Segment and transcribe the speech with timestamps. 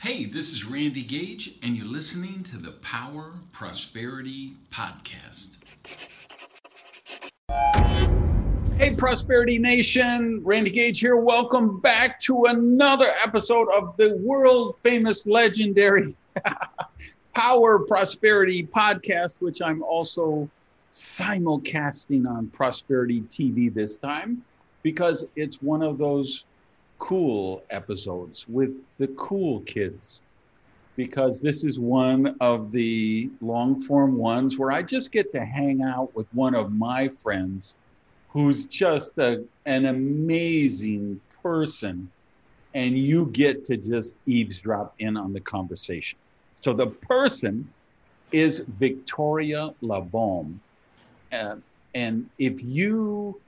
[0.00, 5.56] Hey, this is Randy Gage, and you're listening to the Power Prosperity Podcast.
[8.76, 11.16] Hey, Prosperity Nation, Randy Gage here.
[11.16, 16.14] Welcome back to another episode of the world famous, legendary
[17.34, 20.48] Power Prosperity Podcast, which I'm also
[20.92, 24.44] simulcasting on Prosperity TV this time
[24.84, 26.46] because it's one of those
[26.98, 30.22] cool episodes with the cool kids
[30.96, 35.82] because this is one of the long form ones where I just get to hang
[35.82, 37.76] out with one of my friends
[38.30, 42.10] who's just a, an amazing person
[42.74, 46.18] and you get to just eavesdrop in on the conversation.
[46.56, 47.68] So the person
[48.32, 50.58] is Victoria Labalme.
[51.32, 51.56] Uh,
[51.94, 53.40] and if you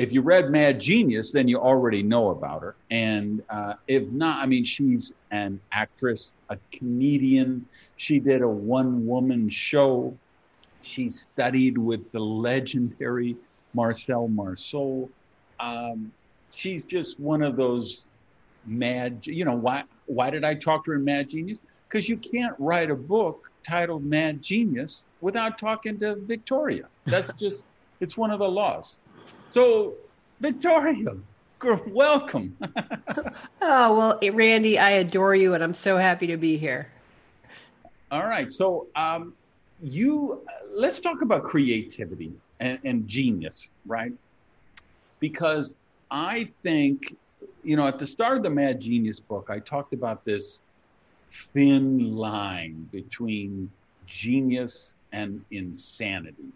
[0.00, 2.74] if you read Mad Genius, then you already know about her.
[2.90, 7.66] And uh, if not, I mean, she's an actress, a comedian.
[7.98, 10.16] She did a one woman show.
[10.80, 13.36] She studied with the legendary
[13.74, 15.10] Marcel Marceau.
[15.60, 16.10] Um,
[16.50, 18.06] she's just one of those
[18.64, 21.60] mad, you know, why, why did I talk to her in Mad Genius?
[21.86, 26.86] Because you can't write a book titled Mad Genius without talking to Victoria.
[27.04, 27.66] That's just,
[28.00, 28.98] it's one of the laws.
[29.50, 29.94] So,
[30.40, 31.16] Victoria,
[31.58, 32.56] girl, welcome.
[33.60, 36.90] oh, well, Randy, I adore you and I'm so happy to be here.
[38.12, 38.50] All right.
[38.52, 39.34] So, um,
[39.82, 44.12] you let's talk about creativity and, and genius, right?
[45.18, 45.74] Because
[46.10, 47.16] I think,
[47.64, 50.62] you know, at the start of the Mad Genius book, I talked about this
[51.30, 53.70] thin line between
[54.06, 56.50] genius and insanity.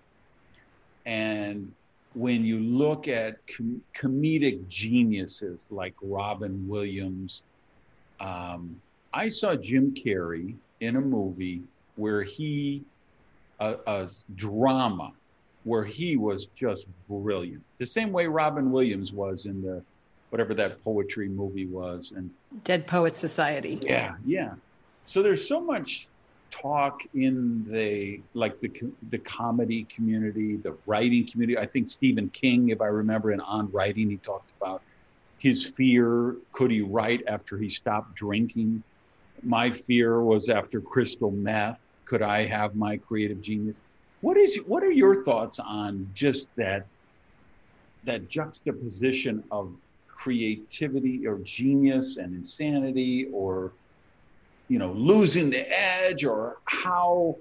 [1.06, 1.72] And
[2.14, 7.42] when you look at com- comedic geniuses like Robin Williams,
[8.20, 8.80] um,
[9.12, 11.62] I saw Jim Carrey in a movie
[11.96, 12.82] where he,
[13.60, 15.12] a, a drama,
[15.64, 17.62] where he was just brilliant.
[17.78, 19.82] The same way Robin Williams was in the
[20.30, 22.28] whatever that poetry movie was and
[22.64, 23.78] Dead Poet Society.
[23.82, 24.54] Yeah, yeah.
[25.04, 26.08] So there's so much
[26.62, 28.70] talk in the like the
[29.10, 31.58] the comedy community, the writing community.
[31.58, 34.82] I think Stephen King, if I remember, in On Writing, he talked about
[35.38, 38.82] his fear: could he write after he stopped drinking?
[39.42, 41.78] My fear was after crystal meth.
[42.04, 43.80] Could I have my creative genius?
[44.20, 46.86] What is what are your thoughts on just that
[48.04, 49.74] that juxtaposition of
[50.06, 53.72] creativity or genius and insanity or
[54.68, 57.36] you know losing the edge or how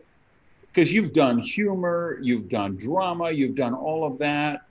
[0.67, 4.63] because you've done humor you've done drama you've done all of that.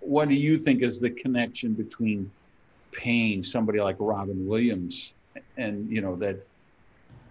[0.00, 2.30] What do you think is the connection between
[2.92, 5.14] pain somebody like robin williams
[5.56, 6.44] and you know that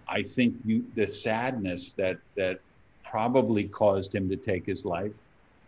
[0.08, 2.60] i think you the sadness that that
[3.04, 5.12] probably caused him to take his life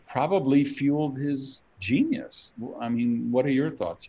[0.09, 2.53] probably fueled his genius?
[2.81, 4.09] I mean what are your thoughts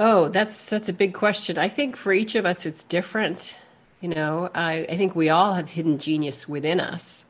[0.00, 1.58] Oh, that's that's a big question.
[1.58, 3.58] I think for each of us it's different.
[4.00, 7.26] You know, I, I think we all have hidden genius within us.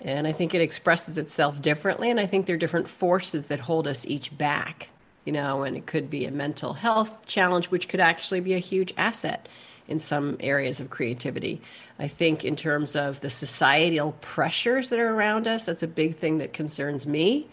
[0.00, 2.08] And I think it expresses itself differently.
[2.08, 4.90] And I think there are different forces that hold us each back,
[5.24, 8.60] you know, and it could be a mental health challenge, which could actually be a
[8.60, 9.48] huge asset
[9.88, 11.60] in some areas of creativity.
[11.98, 16.14] I think, in terms of the societal pressures that are around us, that's a big
[16.14, 17.48] thing that concerns me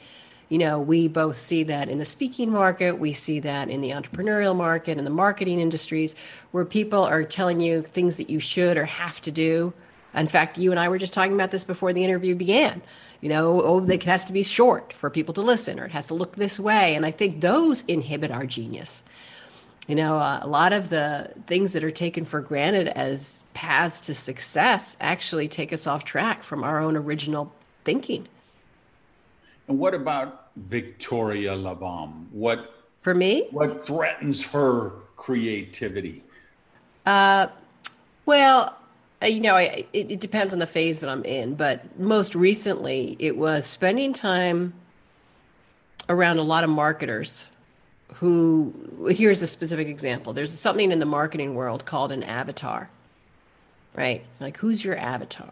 [0.50, 3.92] you know, we both see that in the speaking market, we see that in the
[3.92, 6.16] entrepreneurial market, in the marketing industries,
[6.52, 9.74] where people are telling you things that you should or have to do.
[10.14, 12.82] In fact, you and I were just talking about this before the interview began.
[13.22, 16.08] You know, oh, it has to be short for people to listen, or it has
[16.08, 16.96] to look this way.
[16.96, 19.04] And I think those inhibit our genius.
[19.88, 24.00] You know, uh, a lot of the things that are taken for granted as paths
[24.02, 27.54] to success actually take us off track from our own original
[27.84, 28.28] thinking.
[29.68, 32.28] And what about Victoria Labalme?
[32.32, 33.48] What for me?
[33.52, 36.24] What threatens her creativity?
[37.06, 37.48] Uh,
[38.26, 38.78] well,
[39.22, 42.36] uh, you know, I, it, it depends on the phase that I'm in, but most
[42.36, 44.74] recently it was spending time
[46.10, 47.50] around a lot of marketers
[48.16, 52.90] who here's a specific example there's something in the marketing world called an avatar
[53.96, 54.24] right?
[54.40, 55.52] Like, who's your avatar?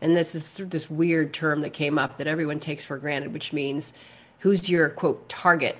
[0.00, 3.52] And this is this weird term that came up that everyone takes for granted, which
[3.52, 3.94] means
[4.40, 5.76] who's your quote target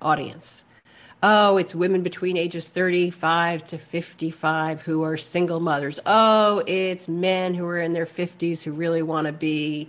[0.00, 0.64] audience?
[1.22, 5.98] Oh, it's women between ages 35 to 55 who are single mothers.
[6.06, 9.88] Oh, it's men who are in their 50s who really want to be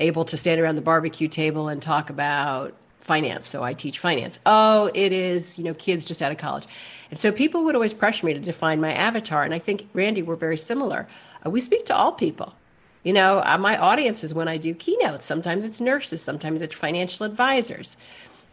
[0.00, 3.46] able to stand around the barbecue table and talk about finance.
[3.46, 4.40] So I teach finance.
[4.44, 6.66] Oh, it is, you know, kids just out of college.
[7.10, 9.44] And so people would always pressure me to define my avatar.
[9.44, 11.06] And I think, Randy, we're very similar.
[11.46, 12.54] Uh, we speak to all people.
[13.02, 15.26] You know, uh, my audience is when I do keynotes.
[15.26, 17.96] Sometimes it's nurses, sometimes it's financial advisors.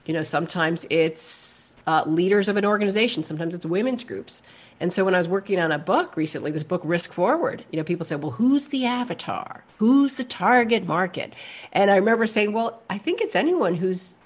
[0.06, 4.44] You know, sometimes it's uh, leaders of an organization, sometimes it's women's groups.
[4.80, 7.78] And so when I was working on a book recently, this book Risk Forward, you
[7.78, 9.64] know, people said, "Well, who's the avatar?
[9.78, 11.34] Who's the target market?"
[11.74, 14.18] And I remember saying, "Well, I think it's anyone who's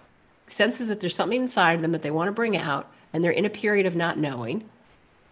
[0.51, 3.31] senses that there's something inside of them that they want to bring out and they're
[3.31, 4.69] in a period of not knowing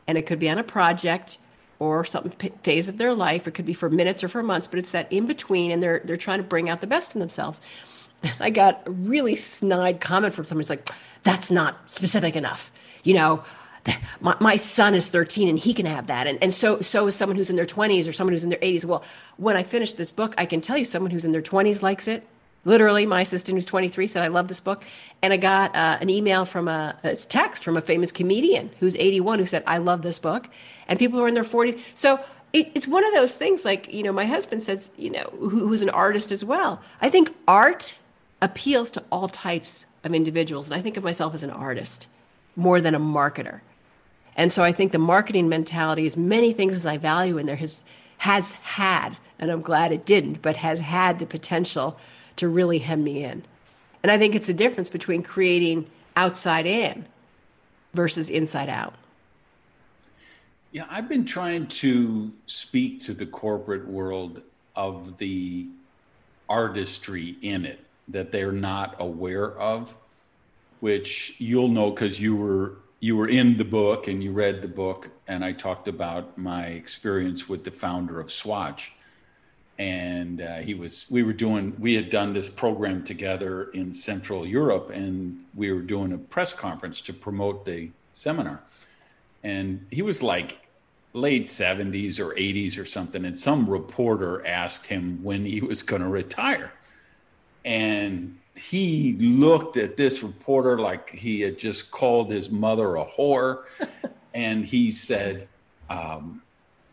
[0.08, 1.38] and it could be on a project
[1.80, 2.30] or some
[2.64, 3.48] phase of their life.
[3.48, 6.02] It could be for minutes or for months but it's that in between and they're
[6.04, 7.62] they're trying to bring out the best in themselves.
[8.40, 10.90] I got a really snide comment from somebody like
[11.24, 12.72] that's not specific enough.
[13.04, 13.44] You know
[14.20, 16.28] my, my son is 13 and he can have that.
[16.28, 18.60] And, and so so is someone who's in their 20s or someone who's in their
[18.60, 19.04] 80s well
[19.38, 22.08] when i finish this book i can tell you someone who's in their 20s likes
[22.08, 22.28] it
[22.66, 24.86] literally my assistant who's 23 said i love this book.
[25.22, 28.96] And i got uh, an email from a, a, text from a famous comedian who's
[28.98, 30.50] 81 who said i love this book.
[30.88, 32.20] And people who are in their 40s so
[32.54, 35.68] it, it's one of those things like you know my husband says you know who,
[35.68, 36.82] who's an artist as well.
[37.02, 38.00] I think art
[38.42, 42.08] appeals to all types of individuals and i think of myself as an artist
[42.56, 43.62] more than a marketer.
[44.36, 47.58] And so i think the marketing mentality is many things as i value and there
[47.58, 47.82] has
[48.20, 51.98] has had and i'm glad it didn't but has had the potential
[52.40, 53.44] to really hem me in.
[54.02, 57.06] And I think it's the difference between creating outside in
[57.94, 58.96] versus inside out.
[60.72, 64.42] Yeah, I've been trying to speak to the corporate world
[64.76, 65.68] of the
[66.48, 69.96] artistry in it that they're not aware of,
[70.80, 74.68] which you'll know because you were you were in the book and you read the
[74.68, 78.92] book, and I talked about my experience with the founder of Swatch
[79.80, 84.46] and uh, he was we were doing we had done this program together in central
[84.46, 88.62] europe and we were doing a press conference to promote the seminar.
[89.44, 90.68] And he was like
[91.14, 96.02] late 70s or 80s or something and some reporter asked him when he was going
[96.02, 96.74] to retire.
[97.64, 103.64] And he looked at this reporter like he had just called his mother a whore
[104.34, 105.48] and he said
[105.90, 106.42] um,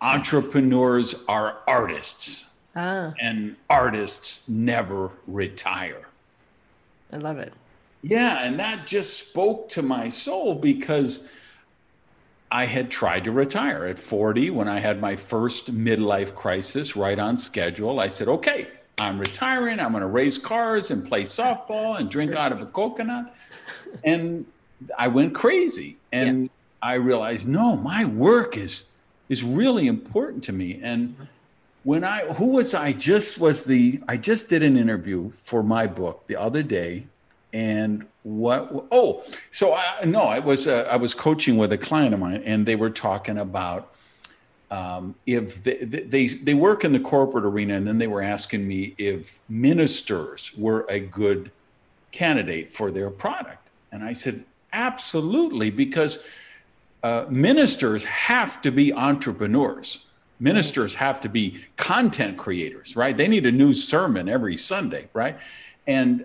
[0.00, 2.45] entrepreneurs are artists
[2.76, 3.14] Ah.
[3.18, 6.06] And artists never retire.
[7.12, 7.54] I love it.
[8.02, 11.32] Yeah, and that just spoke to my soul because
[12.52, 17.18] I had tried to retire at 40 when I had my first midlife crisis right
[17.18, 17.98] on schedule.
[17.98, 18.68] I said, okay,
[18.98, 19.80] I'm retiring.
[19.80, 23.34] I'm going to race cars and play softball and drink out of a coconut.
[24.04, 24.44] And
[24.98, 25.96] I went crazy.
[26.12, 26.48] And yeah.
[26.82, 28.90] I realized, no, my work is
[29.28, 30.78] is really important to me.
[30.82, 31.24] And mm-hmm
[31.86, 35.86] when I who was I just was the I just did an interview for my
[35.86, 37.06] book the other day,
[37.52, 39.22] and what oh
[39.52, 42.66] so I no I was uh, I was coaching with a client of mine and
[42.66, 43.94] they were talking about
[44.72, 48.66] um, if they, they they work in the corporate arena and then they were asking
[48.66, 51.52] me if ministers were a good
[52.10, 53.70] candidate for their product.
[53.92, 56.18] And I said absolutely because
[57.04, 60.05] uh, ministers have to be entrepreneurs
[60.38, 63.16] Ministers have to be content creators, right?
[63.16, 65.38] They need a new sermon every Sunday, right?
[65.86, 66.24] And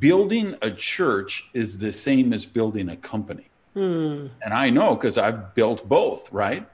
[0.00, 3.48] building a church is the same as building a company.
[3.74, 4.26] Hmm.
[4.44, 6.66] And I know because I've built both, right?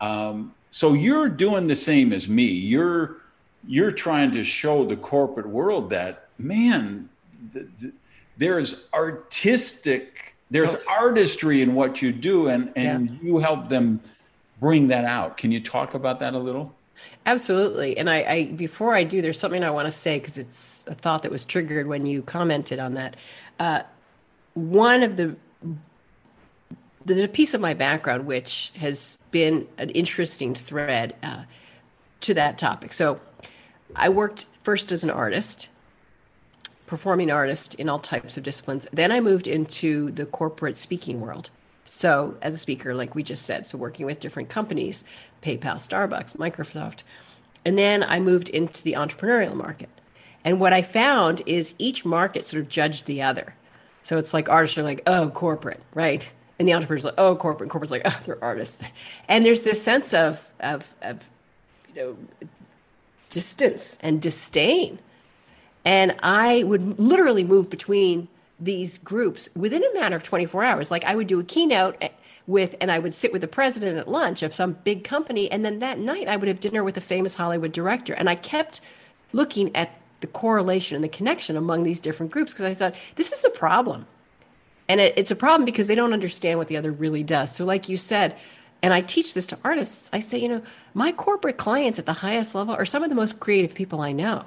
[0.00, 2.44] Um, so you're doing the same as me.
[2.44, 3.16] You're
[3.66, 7.08] you're trying to show the corporate world that man,
[7.52, 7.92] the, the,
[8.36, 13.16] there's artistic, there's artistry in what you do, and and yeah.
[13.22, 14.00] you help them
[14.60, 15.36] bring that out.
[15.36, 16.74] Can you talk about that a little?
[17.26, 17.98] Absolutely.
[17.98, 20.94] And I, I before I do, there's something I want to say because it's a
[20.94, 23.16] thought that was triggered when you commented on that.
[23.58, 23.82] Uh,
[24.54, 25.36] one of the
[27.04, 31.44] there's a piece of my background which has been an interesting thread uh,
[32.20, 32.92] to that topic.
[32.92, 33.20] So
[33.94, 35.68] I worked first as an artist,
[36.86, 38.88] performing artist in all types of disciplines.
[38.92, 41.50] Then I moved into the corporate speaking world.
[41.86, 45.04] So, as a speaker, like we just said, so working with different companies,
[45.40, 47.04] PayPal, Starbucks, Microsoft.
[47.64, 49.88] And then I moved into the entrepreneurial market.
[50.44, 53.54] And what I found is each market sort of judged the other.
[54.02, 56.28] So it's like artists are like, oh, corporate, right?
[56.58, 57.62] And the entrepreneur's like, oh, corporate.
[57.62, 58.86] And corporate's like, oh, they're artists.
[59.28, 61.28] And there's this sense of, of, of
[61.94, 62.48] you know,
[63.30, 64.98] distance and disdain.
[65.84, 70.90] And I would literally move between these groups within a matter of 24 hours.
[70.90, 72.08] Like I would do a keynote eh,
[72.46, 75.50] with, and I would sit with the president at lunch of some big company.
[75.50, 78.14] And then that night I would have dinner with a famous Hollywood director.
[78.14, 78.80] And I kept
[79.32, 83.32] looking at the correlation and the connection among these different groups because I thought this
[83.32, 84.06] is a problem.
[84.88, 87.54] And it, it's a problem because they don't understand what the other really does.
[87.54, 88.36] So, like you said,
[88.82, 90.62] and I teach this to artists, I say, you know,
[90.94, 94.12] my corporate clients at the highest level are some of the most creative people I
[94.12, 94.44] know.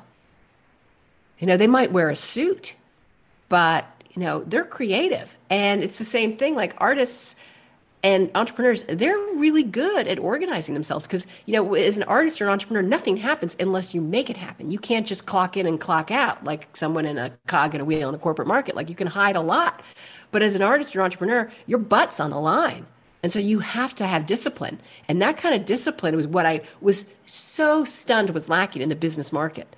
[1.40, 2.76] You know, they might wear a suit,
[3.48, 5.38] but, you know, they're creative.
[5.50, 7.36] And it's the same thing like artists
[8.02, 12.46] and entrepreneurs they're really good at organizing themselves because you know as an artist or
[12.46, 14.72] an entrepreneur nothing happens unless you make it happen.
[14.72, 17.86] You can't just clock in and clock out like someone in a cog in a
[17.86, 18.76] wheel in a corporate market.
[18.76, 19.82] Like you can hide a lot.
[20.32, 22.86] But as an artist or entrepreneur your butt's on the line.
[23.22, 24.80] And so you have to have discipline.
[25.10, 28.96] And that kind of discipline was what i was so stunned was lacking in the
[28.96, 29.76] business market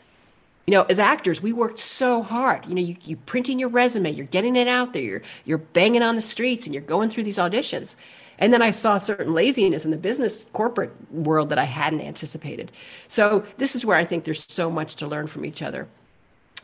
[0.68, 2.66] you know, as actors, we worked so hard.
[2.66, 6.04] You know, you, you printing your resume, you're getting it out there, you're you're banging
[6.04, 7.96] on the streets, and you're going through these auditions.
[8.38, 12.72] And then I saw certain laziness in the business corporate world that I hadn't anticipated.
[13.08, 15.88] So this is where I think there's so much to learn from each other.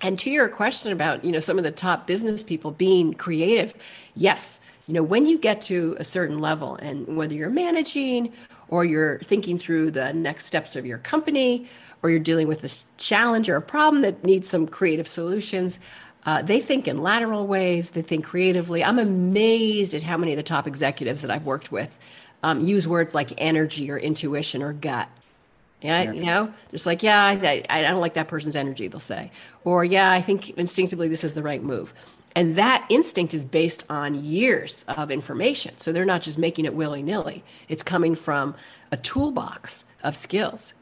[0.01, 3.75] And to your question about, you know, some of the top business people being creative,
[4.16, 8.34] yes, you know, when you get to a certain level and whether you're managing
[8.70, 11.68] or you're thinking through the next steps of your company
[12.04, 15.80] or you're dealing with a challenge or a problem that needs some creative solutions.
[16.25, 18.84] Uh, they think in lateral ways, they think creatively.
[18.84, 21.98] I'm amazed at how many of the top executives that I've worked with
[22.44, 25.10] um, use words like energy or intuition or gut.
[25.82, 26.12] Yeah, yeah.
[26.12, 29.32] you know, just like, yeah, I, I don't like that person's energy, they'll say.
[29.63, 31.94] Or, yeah, I think instinctively this is the right move.
[32.36, 35.77] And that instinct is based on years of information.
[35.77, 38.56] So they're not just making it willy nilly, it's coming from
[38.92, 40.74] a toolbox of skills.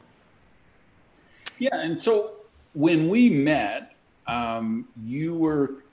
[1.58, 2.32] Yeah, and so
[2.74, 3.94] when we met,
[4.26, 5.84] um, you were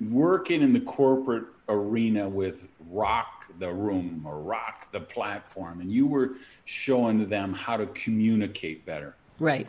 [0.00, 6.06] working in the corporate arena with Rock the Room or Rock the Platform, and you
[6.06, 6.32] were
[6.64, 9.14] showing them how to communicate better.
[9.38, 9.66] Right.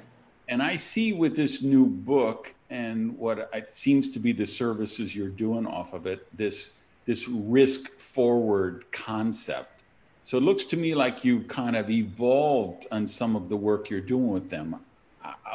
[0.48, 5.16] And I see with this new book and what it seems to be the services
[5.16, 6.72] you're doing off of it, this
[7.06, 9.84] this risk forward concept.
[10.24, 13.90] So it looks to me like you kind of evolved on some of the work
[13.90, 14.80] you're doing with them.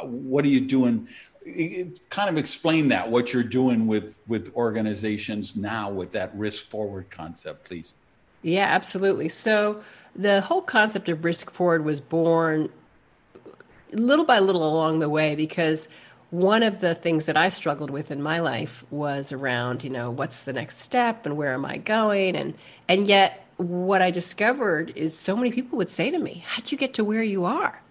[0.03, 1.07] What are you doing?
[2.09, 7.09] Kind of explain that what you're doing with with organizations now with that risk forward
[7.09, 7.93] concept, please.
[8.41, 9.29] Yeah, absolutely.
[9.29, 9.81] So
[10.15, 12.69] the whole concept of risk forward was born
[13.93, 15.87] little by little along the way because
[16.29, 20.11] one of the things that I struggled with in my life was around, you know,
[20.11, 22.35] what's the next step and where am I going?
[22.35, 22.53] And
[22.87, 26.77] and yet what I discovered is so many people would say to me, How'd you
[26.77, 27.81] get to where you are?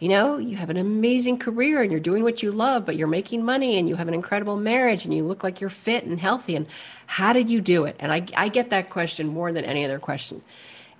[0.00, 3.06] You know, you have an amazing career and you're doing what you love, but you're
[3.06, 6.18] making money and you have an incredible marriage and you look like you're fit and
[6.18, 6.56] healthy.
[6.56, 6.66] And
[7.06, 7.96] how did you do it?
[8.00, 10.42] And I, I get that question more than any other question.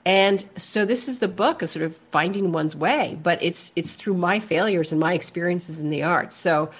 [0.04, 3.94] And so this is the book of sort of finding one's way, but it's it's
[3.94, 6.36] through my failures and my experiences in the arts.
[6.36, 6.70] So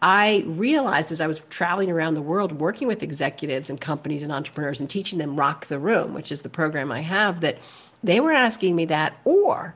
[0.00, 4.32] I realized as I was traveling around the world working with executives and companies and
[4.32, 7.58] entrepreneurs and teaching them Rock the Room, which is the program I have, that
[8.02, 9.74] they were asking me that or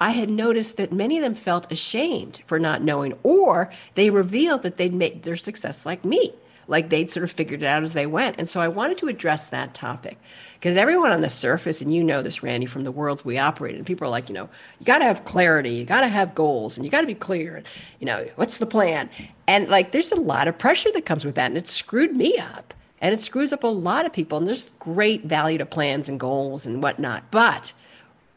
[0.00, 4.62] I had noticed that many of them felt ashamed for not knowing, or they revealed
[4.62, 6.32] that they'd made their success like me,
[6.66, 8.36] like they'd sort of figured it out as they went.
[8.38, 10.16] And so I wanted to address that topic
[10.54, 13.76] because everyone on the surface, and you know this, Randy, from the worlds we operate
[13.76, 16.34] in, people are like, you know, you got to have clarity, you got to have
[16.34, 17.56] goals, and you got to be clear.
[17.56, 17.66] And,
[17.98, 19.10] you know, what's the plan?
[19.46, 21.46] And like, there's a lot of pressure that comes with that.
[21.46, 22.72] And it screwed me up.
[23.02, 24.36] And it screws up a lot of people.
[24.36, 27.30] And there's great value to plans and goals and whatnot.
[27.30, 27.72] But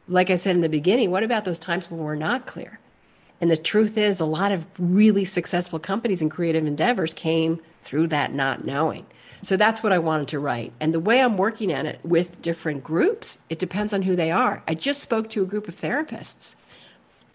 [0.07, 2.79] like I said in the beginning, what about those times when we're not clear?
[3.41, 8.07] And the truth is, a lot of really successful companies and creative endeavors came through
[8.07, 9.05] that not knowing.
[9.41, 10.71] So that's what I wanted to write.
[10.79, 14.31] And the way I'm working at it with different groups, it depends on who they
[14.31, 14.63] are.
[14.65, 16.55] I just spoke to a group of therapists,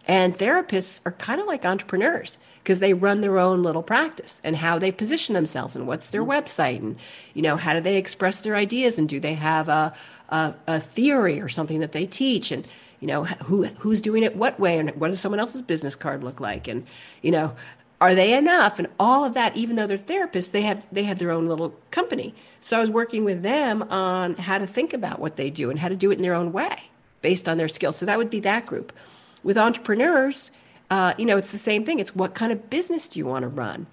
[0.09, 4.57] and therapists are kind of like entrepreneurs because they run their own little practice and
[4.57, 6.97] how they position themselves and what's their website and
[7.35, 9.95] you know how do they express their ideas and do they have a
[10.31, 12.51] a, a theory or something that they teach?
[12.51, 12.67] And
[13.01, 16.25] you know who who's doing it what way and what does someone else's business card
[16.25, 16.67] look like?
[16.67, 16.87] And
[17.23, 17.55] you know
[18.01, 18.79] are they enough?
[18.79, 21.75] And all of that even though they're therapists they have they have their own little
[21.91, 22.35] company.
[22.61, 25.79] So i was working with them on how to think about what they do and
[25.79, 27.97] how to do it in their own way based on their skills.
[27.97, 28.93] So that would be that group
[29.43, 30.51] with entrepreneurs
[30.91, 31.99] uh, you know it's the same thing.
[31.99, 33.87] It's what kind of business do you want to run?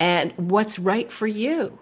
[0.00, 1.78] And what's right for you?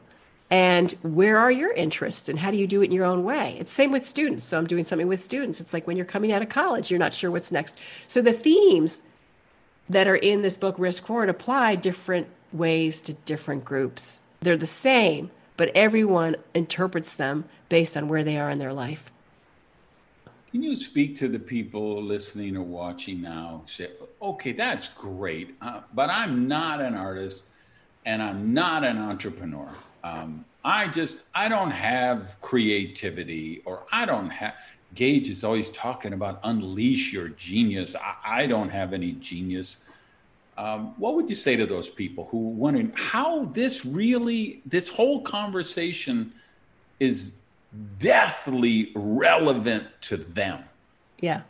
[0.49, 2.29] And where are your interests?
[2.29, 3.57] And how do you do it in your own way?
[3.59, 4.45] It's same with students.
[4.45, 5.61] So i'm doing something with students.
[5.61, 7.79] It's like when you're coming out of college you're not sure what's next.
[8.07, 9.03] So the themes
[9.89, 14.21] that are in this book risk forward apply different ways to different groups.
[14.41, 19.11] They're the same but everyone interprets them based on where they are in their life
[20.57, 23.91] can you speak to the people listening or watching now say
[24.23, 27.49] okay that's great uh, but i'm not an artist
[28.07, 29.69] and i'm not an entrepreneur
[30.03, 34.55] um, I just I don't have creativity or I don't have.
[34.95, 37.95] Gage is always talking about unleash your genius.
[37.95, 39.79] I, I don't have any genius.
[40.59, 45.21] Um, what would you say to those people who wondering how this really this whole
[45.23, 46.33] conversation
[46.99, 47.37] is
[47.99, 50.65] deathly relevant to them?
[51.21, 51.43] Yeah.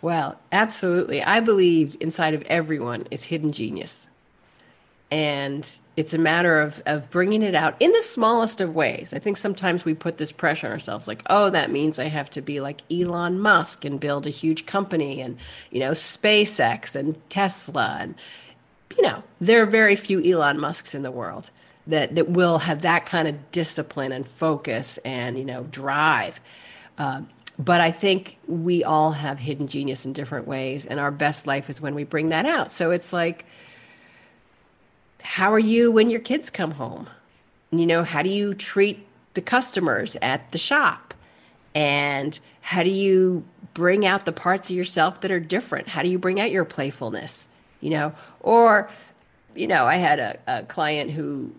[0.00, 1.22] Well, absolutely.
[1.22, 4.08] I believe inside of everyone is hidden genius
[5.10, 9.18] and it's a matter of of bringing it out in the smallest of ways i
[9.18, 12.42] think sometimes we put this pressure on ourselves like oh that means i have to
[12.42, 15.38] be like elon musk and build a huge company and
[15.70, 18.14] you know spacex and tesla and
[18.96, 21.50] you know there are very few elon musks in the world
[21.88, 26.40] that that will have that kind of discipline and focus and you know drive
[26.98, 27.22] uh,
[27.58, 31.68] but I think we all have hidden genius in different ways, and our best life
[31.68, 32.70] is when we bring that out.
[32.70, 33.44] So it's like,
[35.22, 37.08] how are you when your kids come home?
[37.72, 39.04] You know, how do you treat
[39.34, 41.14] the customers at the shop?
[41.74, 45.88] And how do you bring out the parts of yourself that are different?
[45.88, 47.48] How do you bring out your playfulness?
[47.80, 48.88] You know, or,
[49.54, 51.52] you know, I had a, a client who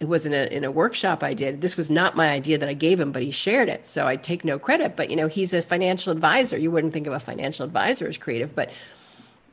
[0.00, 1.60] it was in a, in a workshop I did.
[1.60, 3.86] This was not my idea that I gave him, but he shared it.
[3.86, 4.96] So I take no credit.
[4.96, 6.56] But, you know, he's a financial advisor.
[6.56, 8.70] You wouldn't think of a financial advisor as creative, but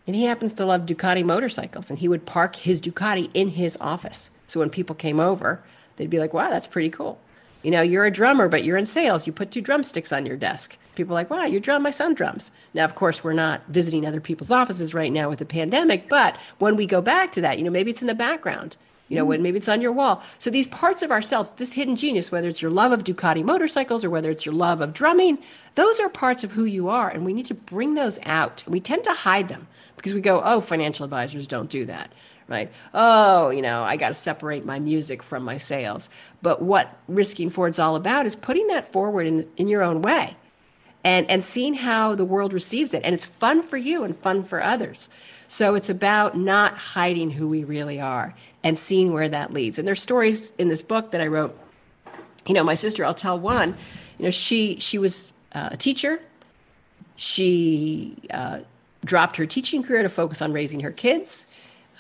[0.08, 3.75] and he happens to love Ducati motorcycles, and he would park his Ducati in his
[3.82, 4.30] office.
[4.46, 5.64] So when people came over,
[5.96, 7.20] they'd be like, wow, that's pretty cool.
[7.64, 9.25] You know, you're a drummer, but you're in sales.
[9.25, 10.78] You put two drumsticks on your desk.
[10.94, 12.52] People are like, wow, you drum, my son drums.
[12.75, 16.38] Now, of course, we're not visiting other people's offices right now with the pandemic, but
[16.60, 18.77] when we go back to that, you know, maybe it's in the background.
[19.07, 19.27] You know, mm.
[19.27, 20.24] when maybe it's on your wall.
[20.39, 24.03] So these parts of ourselves, this hidden genius, whether it's your love of Ducati motorcycles
[24.03, 25.37] or whether it's your love of drumming,
[25.75, 27.09] those are parts of who you are.
[27.09, 28.63] And we need to bring those out.
[28.68, 32.11] We tend to hide them because we go, oh, financial advisors don't do that,
[32.48, 32.72] right?
[32.94, 36.09] Oh, you know, I got to separate my music from my sales.
[36.41, 40.35] But what risking forward's all about is putting that forward in, in your own way
[41.03, 43.03] and, and seeing how the world receives it.
[43.05, 45.09] And it's fun for you and fun for others.
[45.48, 48.33] So it's about not hiding who we really are
[48.66, 49.78] and seeing where that leads.
[49.80, 51.58] And there's stories in this book that I wrote.
[52.48, 53.78] You know, my sister, I'll tell one.
[54.18, 56.20] You know, she she was uh, a teacher.
[57.16, 58.62] She uh,
[59.06, 61.46] dropped her teaching career to focus on raising her kids.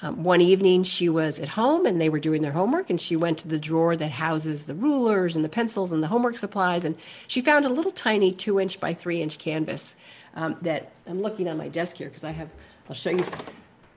[0.01, 3.15] Um, one evening, she was at home and they were doing their homework, and she
[3.15, 6.83] went to the drawer that houses the rulers and the pencils and the homework supplies,
[6.83, 6.97] and
[7.27, 9.95] she found a little tiny two inch by three inch canvas
[10.35, 12.51] um, that I'm looking on my desk here because I have,
[12.89, 13.23] I'll show you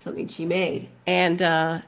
[0.01, 0.89] something she made.
[1.07, 1.81] And, uh,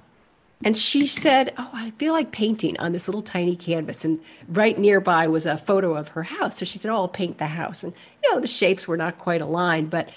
[0.62, 4.04] and she said, Oh, I feel like painting on this little tiny canvas.
[4.04, 6.58] And right nearby was a photo of her house.
[6.58, 7.82] So she said, Oh, I'll paint the house.
[7.82, 10.10] And, you know, the shapes were not quite aligned, but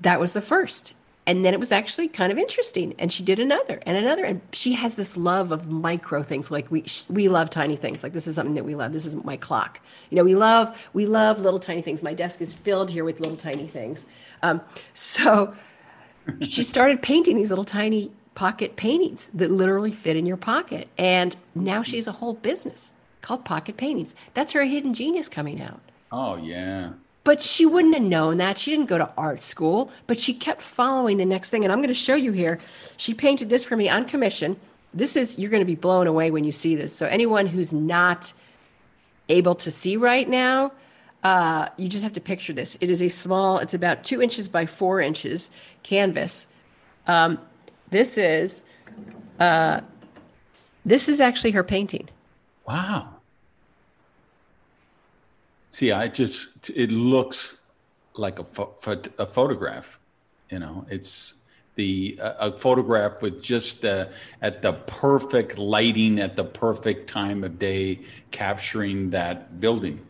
[0.00, 0.94] that was the first.
[1.26, 2.94] And then it was actually kind of interesting.
[2.98, 4.24] And she did another and another.
[4.24, 6.50] And she has this love of micro things.
[6.52, 8.02] Like we we love tiny things.
[8.04, 8.92] Like this is something that we love.
[8.92, 9.80] This is my clock.
[10.10, 12.02] You know we love we love little tiny things.
[12.02, 14.06] My desk is filled here with little tiny things.
[14.42, 14.60] Um,
[14.94, 15.54] so
[16.42, 21.36] she started painting these little tiny pocket paintings that literally fit in your pocket and
[21.54, 26.36] now she's a whole business called pocket paintings that's her hidden genius coming out oh
[26.36, 28.56] yeah but she wouldn't have known that.
[28.56, 31.64] She didn't go to art school, but she kept following the next thing.
[31.64, 32.58] And I'm going to show you here.
[32.96, 34.56] She painted this for me on commission.
[34.94, 36.96] This is, you're going to be blown away when you see this.
[36.96, 38.32] So, anyone who's not
[39.28, 40.72] able to see right now,
[41.22, 42.78] uh, you just have to picture this.
[42.80, 45.50] It is a small, it's about two inches by four inches
[45.82, 46.48] canvas.
[47.06, 47.38] Um,
[47.90, 48.64] this is,
[49.38, 49.80] uh,
[50.84, 52.08] this is actually her painting.
[52.66, 53.08] Wow.
[55.70, 57.62] See, I just it looks
[58.14, 58.74] like a, fo-
[59.18, 59.98] a photograph.
[60.50, 61.36] You know, it's
[61.76, 64.06] the a photograph with just uh,
[64.42, 68.00] at the perfect lighting at the perfect time of day,
[68.30, 70.00] capturing that building.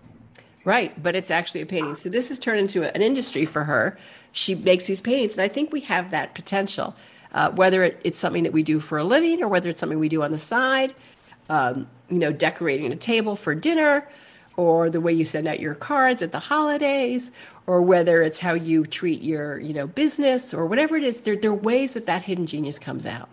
[0.65, 1.95] Right, but it's actually a painting.
[1.95, 3.99] So this has turned into an industry for her.
[4.33, 6.95] She makes these paintings, and I think we have that potential.
[7.33, 9.99] Uh, whether it, it's something that we do for a living or whether it's something
[9.99, 10.95] we do on the side,
[11.49, 14.09] um, you know, decorating a table for dinner,
[14.57, 17.31] or the way you send out your cards at the holidays
[17.67, 21.37] or whether it's how you treat your you know business or whatever it is there,
[21.37, 23.29] there are ways that that hidden genius comes out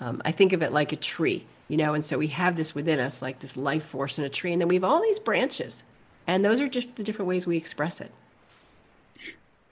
[0.00, 2.74] um, i think of it like a tree you know, and so we have this
[2.74, 5.18] within us, like this life force in a tree, and then we have all these
[5.18, 5.84] branches,
[6.26, 8.12] and those are just the different ways we express it.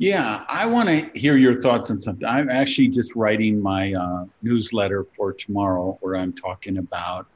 [0.02, 2.26] Yeah, I want to hear your thoughts on something.
[2.26, 7.28] I'm actually just writing my uh, newsletter for tomorrow where I'm talking about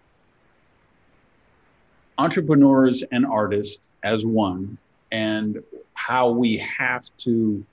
[2.19, 4.79] entrepreneurs and artists as one
[5.13, 5.63] and
[5.95, 7.65] how we have to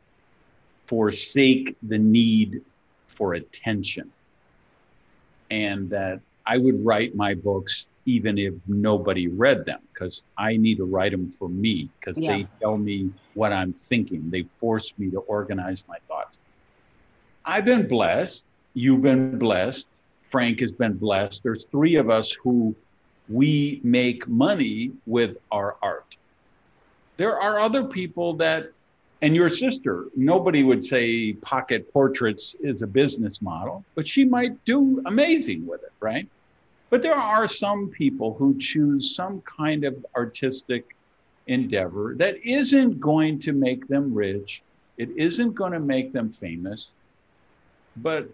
[0.85, 2.61] forsake the need
[3.07, 4.11] for attention.
[5.49, 10.77] And that I would write my books even if nobody read them because I need
[10.77, 12.37] to write them for me because yeah.
[12.37, 14.29] they tell me what I'm thinking.
[14.29, 16.39] They force me to organize my thoughts.
[17.45, 18.45] I've been blessed.
[18.73, 19.87] You've been blessed.
[20.21, 21.43] Frank has been blessed.
[21.43, 22.75] There's three of us who
[23.29, 26.17] we make money with our art.
[27.17, 28.71] There are other people that,
[29.21, 34.63] and your sister, nobody would say pocket portraits is a business model, but she might
[34.65, 36.27] do amazing with it, right?
[36.93, 40.95] But there are some people who choose some kind of artistic
[41.47, 44.61] endeavor that isn't going to make them rich,
[44.99, 46.93] it isn't going to make them famous,
[47.97, 48.29] but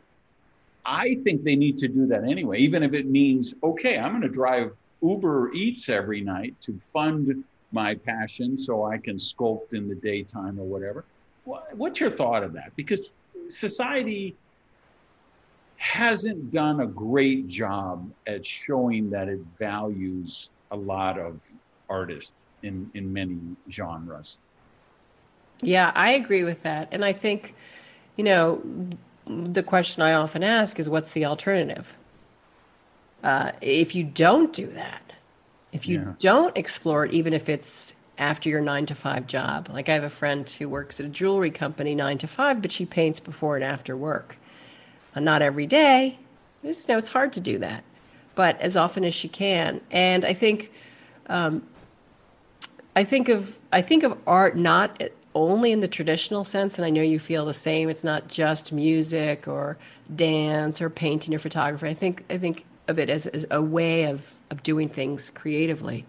[0.85, 4.23] I think they need to do that anyway, even if it means, okay, I'm going
[4.23, 7.41] to drive Uber Eats every night to fund
[7.71, 11.05] my passion so I can sculpt in the daytime or whatever.
[11.45, 12.75] What's your thought of that?
[12.75, 13.09] Because
[13.47, 14.35] society
[15.79, 21.39] hasn't done a great job at showing that it values a lot of
[21.89, 23.39] artists in, in many
[23.71, 24.39] genres.
[25.61, 26.89] Yeah, I agree with that.
[26.91, 27.55] And I think,
[28.17, 28.61] you know,
[29.25, 31.97] the question I often ask is what's the alternative?
[33.23, 35.01] Uh, if you don't do that,
[35.71, 36.13] if you yeah.
[36.19, 40.03] don't explore it, even if it's after your nine to five job, like I have
[40.03, 43.55] a friend who works at a jewelry company nine to five, but she paints before
[43.55, 44.35] and after work
[45.15, 46.19] not every day.
[46.63, 47.83] Just know it's hard to do that,
[48.35, 49.81] but as often as she can.
[49.91, 50.71] And I think,
[51.27, 51.63] um,
[52.95, 55.01] I think of I think of art not
[55.35, 57.89] only in the traditional sense, and I know you feel the same.
[57.89, 59.77] It's not just music or
[60.13, 61.87] dance or painting or photography.
[61.87, 66.05] I think I think of it as, as a way of of doing things creatively.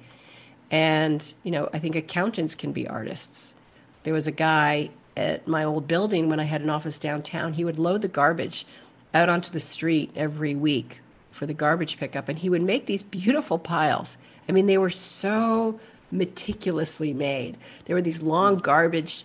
[0.70, 3.54] And you know, I think accountants can be artists.
[4.02, 7.52] There was a guy at my old building when I had an office downtown.
[7.52, 8.64] He would load the garbage
[9.14, 13.02] out onto the street every week for the garbage pickup, and he would make these
[13.02, 14.18] beautiful piles.
[14.48, 17.56] I mean, they were so meticulously made.
[17.84, 19.24] There were these long garbage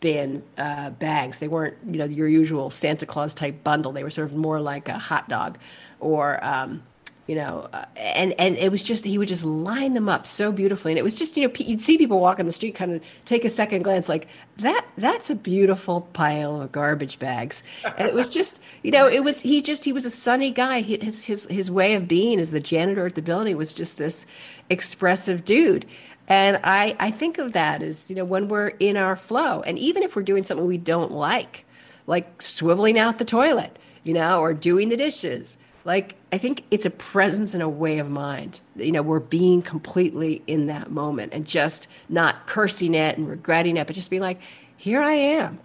[0.00, 1.38] bin uh, bags.
[1.38, 3.92] They weren't, you know, your usual Santa Claus type bundle.
[3.92, 5.58] They were sort of more like a hot dog
[6.00, 6.82] or um,
[7.26, 10.50] you know, uh, and and it was just he would just line them up so
[10.50, 12.92] beautifully, and it was just you know you'd see people walk on the street, kind
[12.92, 14.26] of take a second glance, like
[14.58, 17.62] that that's a beautiful pile of garbage bags,
[17.96, 20.80] and it was just you know it was he just he was a sunny guy.
[20.80, 24.26] His his his way of being as the janitor at the building was just this
[24.68, 25.86] expressive dude.
[26.28, 29.60] And I, I think of that as, you know, when we're in our flow.
[29.62, 31.64] And even if we're doing something we don't like,
[32.06, 36.86] like swiveling out the toilet, you know, or doing the dishes, like I think it's
[36.86, 38.60] a presence and a way of mind.
[38.76, 43.76] You know, we're being completely in that moment and just not cursing it and regretting
[43.76, 44.40] it, but just being like,
[44.78, 45.58] here I am.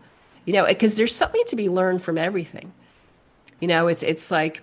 [0.46, 2.74] You know, because there's something to be learned from everything.
[3.62, 4.62] You know, it's it's like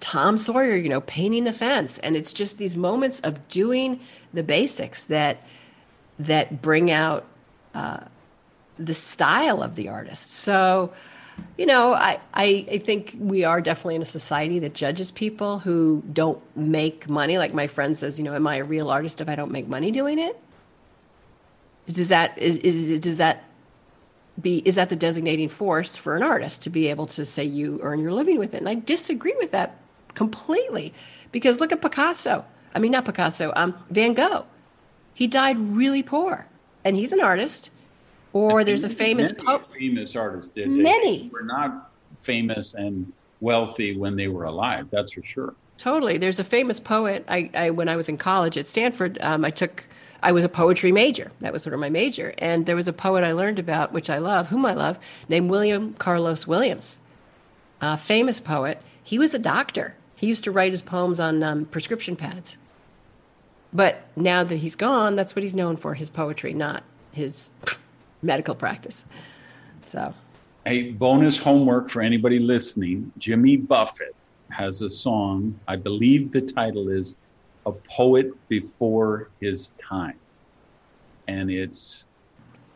[0.00, 4.00] Tom Sawyer, you know, painting the fence, and it's just these moments of doing
[4.32, 5.46] the basics that
[6.18, 7.26] that bring out
[7.74, 8.00] uh,
[8.78, 10.30] the style of the artist.
[10.30, 10.92] So
[11.56, 15.58] you know, I, I, I think we are definitely in a society that judges people
[15.58, 17.38] who don't make money.
[17.38, 19.68] Like my friend says, you know, am I a real artist if I don't make
[19.68, 20.38] money doing it?
[21.90, 23.44] Does that is, is does that
[24.40, 27.80] be is that the designating force for an artist to be able to say you
[27.82, 28.58] earn your living with it?
[28.58, 29.76] And I disagree with that
[30.14, 30.94] completely
[31.32, 32.44] because look at Picasso.
[32.74, 33.52] I mean, not Picasso.
[33.56, 34.46] Um, Van Gogh.
[35.14, 36.46] He died really poor,
[36.84, 37.70] and he's an artist
[38.32, 40.68] or there's a famous many famous artists did.
[40.68, 44.88] Many they were not famous and wealthy when they were alive.
[44.90, 45.54] That's for sure.
[45.78, 46.18] Totally.
[46.18, 47.24] There's a famous poet.
[47.28, 49.84] I, I when I was in college at Stanford, um, I took.
[50.22, 51.32] I was a poetry major.
[51.40, 52.34] That was sort of my major.
[52.36, 54.98] And there was a poet I learned about, which I love, whom I love,
[55.30, 57.00] named William Carlos Williams,
[57.80, 58.82] a famous poet.
[59.02, 59.94] He was a doctor.
[60.16, 62.58] He used to write his poems on um, prescription pads.
[63.72, 67.50] But now that he's gone, that's what he's known for his poetry, not his
[68.22, 69.06] medical practice.
[69.82, 70.14] So,
[70.66, 74.14] a bonus homework for anybody listening Jimmy Buffett
[74.50, 75.58] has a song.
[75.68, 77.16] I believe the title is
[77.66, 80.18] A Poet Before His Time.
[81.28, 82.08] And it's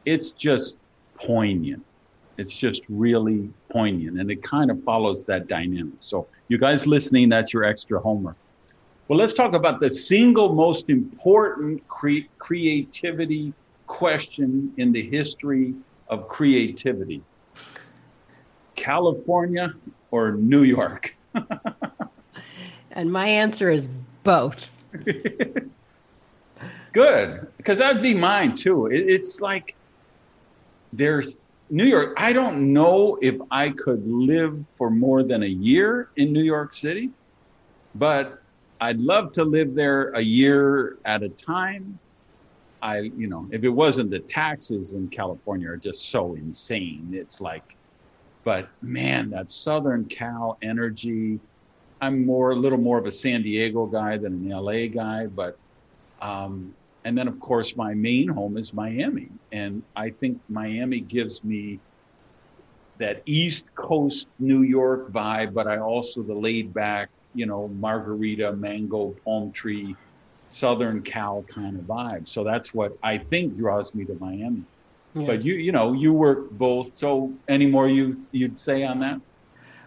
[0.07, 0.77] it's just
[1.17, 1.85] poignant.
[2.37, 5.95] it's just really poignant and it kind of follows that dynamic.
[6.01, 8.37] So, you guys listening, that's your extra homework.
[9.09, 13.53] Well, let's talk about the single most important cre- creativity
[13.87, 15.75] question in the history
[16.09, 17.23] of creativity
[18.77, 19.73] California
[20.11, 21.15] or New York?
[22.91, 23.89] and my answer is
[24.23, 24.71] both.
[26.93, 28.87] Good, because that'd be mine too.
[28.87, 29.75] It, it's like
[30.93, 31.39] there's
[31.71, 32.15] New York.
[32.17, 36.73] I don't know if I could live for more than a year in New York
[36.73, 37.11] City,
[37.95, 38.41] but
[38.81, 41.99] I'd love to live there a year at a time.
[42.85, 47.41] I, you know, if it wasn't the taxes in California are just so insane, it's
[47.41, 47.65] like,
[48.45, 51.41] but man, that Southern Cal energy.
[52.03, 55.55] I'm more a little more of a San Diego guy than an LA guy, but
[56.21, 61.43] um, and then of course my main home is Miami, and I think Miami gives
[61.43, 61.81] me
[62.99, 68.53] that East Coast New York vibe, but I also the laid back, you know, margarita,
[68.53, 69.97] mango, palm tree,
[70.55, 72.29] Southern Cal kind of vibe.
[72.29, 74.63] So that's what I think draws me to Miami.
[75.15, 75.27] Yeah.
[75.27, 76.95] But you, you know, you work both.
[76.95, 79.21] So any more you you'd say on that?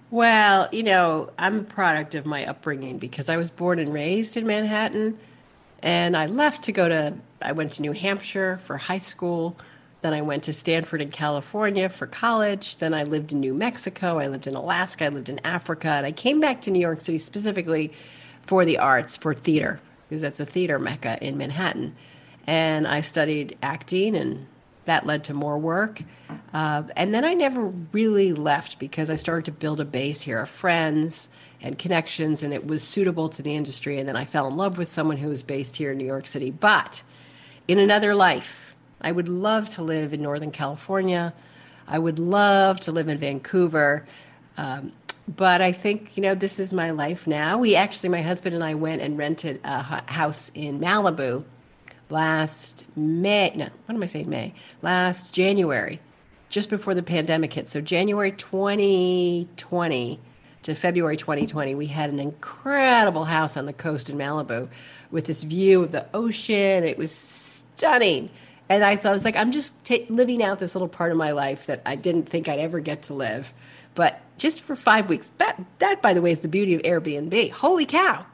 [0.09, 4.37] Well, you know, I'm a product of my upbringing because I was born and raised
[4.37, 5.17] in Manhattan,
[5.83, 7.13] and I left to go to.
[7.41, 9.57] I went to New Hampshire for high school.
[10.01, 12.77] Then I went to Stanford in California for college.
[12.77, 14.19] Then I lived in New Mexico.
[14.19, 15.05] I lived in Alaska.
[15.05, 15.89] I lived in Africa.
[15.89, 17.91] And I came back to New York City specifically
[18.43, 21.95] for the arts, for theater, because that's a theater mecca in Manhattan.
[22.45, 24.47] And I studied acting and
[24.85, 26.01] that led to more work.
[26.53, 30.39] Uh, and then I never really left because I started to build a base here
[30.39, 31.29] of friends
[31.61, 33.99] and connections, and it was suitable to the industry.
[33.99, 36.25] And then I fell in love with someone who was based here in New York
[36.25, 36.51] City.
[36.51, 37.03] But
[37.67, 41.33] in another life, I would love to live in Northern California.
[41.87, 44.07] I would love to live in Vancouver.
[44.57, 44.91] Um,
[45.27, 47.57] but I think, you know, this is my life now.
[47.57, 51.45] We actually, my husband and I went and rented a house in Malibu
[52.09, 53.51] last May.
[53.55, 54.29] No, what am I saying?
[54.29, 54.53] May.
[54.81, 55.99] Last January,
[56.49, 57.67] just before the pandemic hit.
[57.67, 60.19] So January 2020
[60.63, 64.69] to February 2020, we had an incredible house on the coast in Malibu
[65.11, 66.83] with this view of the ocean.
[66.83, 68.29] It was stunning.
[68.69, 71.17] And I thought, I was like, I'm just t- living out this little part of
[71.17, 73.53] my life that I didn't think I'd ever get to live.
[73.97, 77.51] But just for five weeks, that, that by the way, is the beauty of Airbnb.
[77.51, 78.25] Holy cow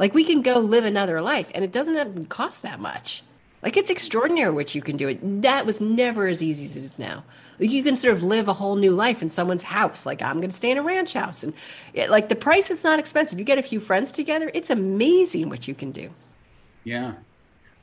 [0.00, 3.22] like we can go live another life and it doesn't even cost that much.
[3.62, 5.08] Like it's extraordinary what you can do.
[5.08, 7.22] It that was never as easy as it is now.
[7.58, 10.06] Like you can sort of live a whole new life in someone's house.
[10.06, 11.52] Like I'm going to stay in a ranch house, and
[11.92, 13.38] it, like the price is not expensive.
[13.38, 16.08] You get a few friends together, it's amazing what you can do.
[16.84, 17.12] Yeah.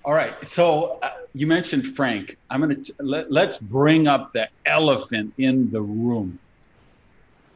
[0.03, 0.43] All right.
[0.43, 2.35] So uh, you mentioned Frank.
[2.49, 6.39] I'm going to let, let's bring up the elephant in the room.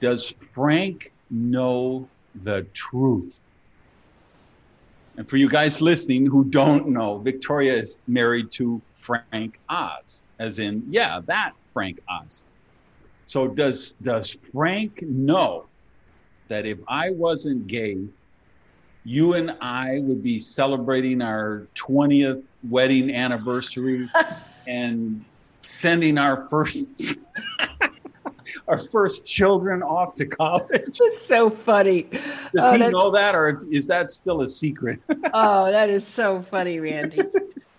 [0.02, 2.10] Does Frank know
[2.44, 3.40] the truth?
[5.16, 10.58] And for you guys listening who don't know, Victoria is married to Frank Oz, as
[10.58, 12.44] in, yeah, that Frank Oz.
[13.28, 15.68] So does does Frank know
[16.48, 18.00] that if I wasn't gay,
[19.06, 24.10] you and I would be celebrating our 20th wedding anniversary
[24.68, 25.24] and
[25.62, 27.16] sending our first
[28.68, 30.70] our first children off to college.
[31.00, 32.04] That's so funny.
[32.04, 32.22] Does
[32.58, 35.00] oh, he know that, or is that still a secret?
[35.34, 37.22] oh, that is so funny, Randy.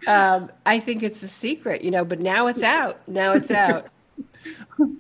[0.07, 3.07] Um, I think it's a secret, you know, but now it's out.
[3.09, 3.89] Now it's out.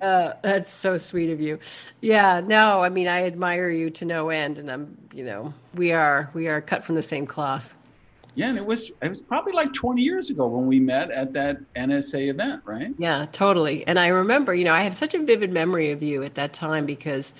[0.00, 1.58] Uh, that's so sweet of you.
[2.00, 5.92] Yeah, no, I mean, I admire you to no end, and I'm, you know, we
[5.92, 7.74] are we are cut from the same cloth.
[8.34, 11.32] Yeah, and it was it was probably like 20 years ago when we met at
[11.34, 12.94] that NSA event, right?
[12.98, 13.86] Yeah, totally.
[13.86, 16.52] And I remember, you know, I have such a vivid memory of you at that
[16.52, 17.34] time because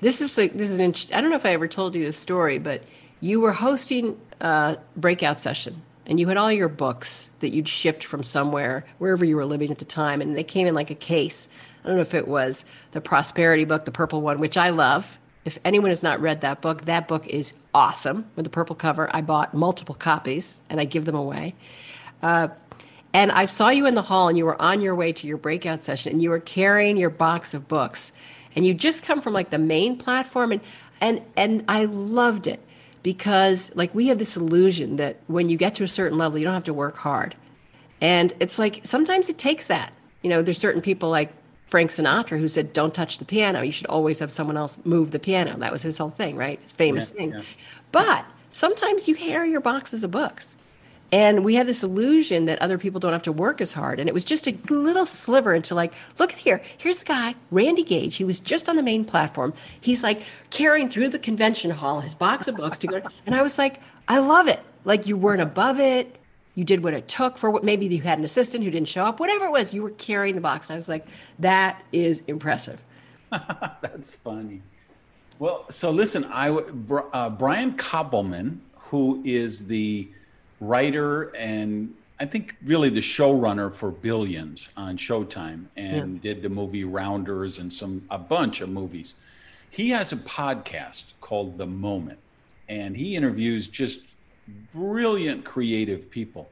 [0.00, 2.16] this is like this is an I don't know if I ever told you this
[2.16, 2.82] story, but
[3.20, 8.04] you were hosting a breakout session and you had all your books that you'd shipped
[8.04, 10.94] from somewhere wherever you were living at the time and they came in like a
[10.94, 11.48] case.
[11.82, 15.18] I don't know if it was the prosperity book, the purple one, which I love
[15.44, 19.08] if anyone has not read that book, that book is awesome with the purple cover.
[19.14, 21.54] I bought multiple copies and I give them away.
[22.22, 22.48] Uh,
[23.12, 25.38] and I saw you in the hall and you were on your way to your
[25.38, 28.12] breakout session and you were carrying your box of books
[28.54, 30.60] and you just come from like the main platform and
[31.00, 32.60] and and I loved it
[33.02, 36.44] because like we have this illusion that when you get to a certain level you
[36.44, 37.34] don't have to work hard.
[38.00, 39.92] And it's like sometimes it takes that.
[40.22, 41.32] You know, there's certain people like
[41.68, 43.62] Frank Sinatra, who said, "Don't touch the piano.
[43.62, 46.58] You should always have someone else move the piano." That was his whole thing, right?
[46.62, 47.30] His famous yeah, thing.
[47.32, 47.42] Yeah.
[47.92, 50.56] But sometimes you carry your boxes of books,
[51.10, 53.98] And we have this illusion that other people don't have to work as hard.
[53.98, 57.82] And it was just a little sliver into like, look here, here's the guy, Randy
[57.82, 58.16] Gage.
[58.16, 59.54] He was just on the main platform.
[59.80, 63.00] He's like carrying through the convention hall his box of books to go.
[63.24, 64.60] And I was like, I love it.
[64.84, 66.14] Like you weren't above it.
[66.58, 69.04] You did what it took for what maybe you had an assistant who didn't show
[69.04, 70.68] up, whatever it was, you were carrying the box.
[70.68, 71.06] And I was like,
[71.38, 72.84] that is impressive.
[73.30, 74.62] That's funny.
[75.38, 80.10] Well, so listen, I uh, Brian Koppelman, who is the
[80.58, 86.34] writer and I think really the showrunner for Billions on Showtime and yeah.
[86.34, 89.14] did the movie Rounders and some a bunch of movies.
[89.70, 92.18] He has a podcast called The Moment
[92.68, 94.00] and he interviews just
[94.74, 96.48] brilliant creative people.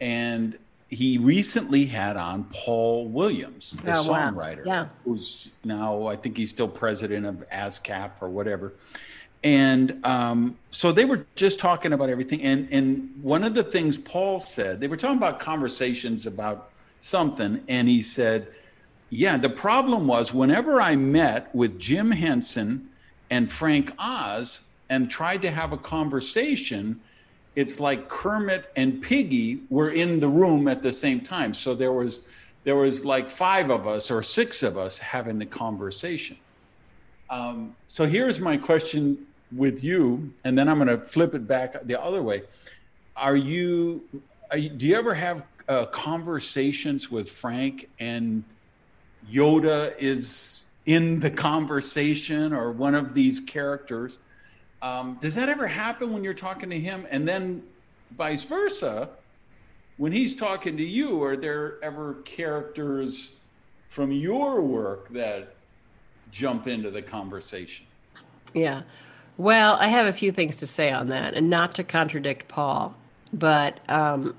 [0.00, 4.74] And he recently had on Paul Williams, the oh, songwriter, wow.
[4.82, 4.88] yeah.
[5.04, 8.74] who's now I think he's still president of ASCAP or whatever.
[9.42, 12.42] And um, so they were just talking about everything.
[12.42, 16.70] And and one of the things Paul said, they were talking about conversations about
[17.00, 18.48] something, and he said,
[19.10, 22.88] "Yeah, the problem was whenever I met with Jim Henson
[23.30, 27.00] and Frank Oz and tried to have a conversation."
[27.56, 31.54] It's like Kermit and Piggy were in the room at the same time.
[31.54, 32.20] So there was
[32.64, 36.36] there was like five of us or six of us having the conversation.
[37.30, 41.80] Um, so here's my question with you, and then I'm going to flip it back
[41.84, 42.42] the other way.
[43.16, 44.04] Are you,
[44.50, 48.44] are you do you ever have uh, conversations with Frank and
[49.30, 54.18] Yoda is in the conversation or one of these characters?
[54.86, 57.06] Um, does that ever happen when you're talking to him?
[57.10, 57.62] And then
[58.16, 59.08] vice versa,
[59.96, 63.32] when he's talking to you, are there ever characters
[63.88, 65.56] from your work that
[66.30, 67.86] jump into the conversation?
[68.54, 68.82] Yeah.
[69.38, 72.94] Well, I have a few things to say on that, and not to contradict Paul,
[73.32, 74.34] but um,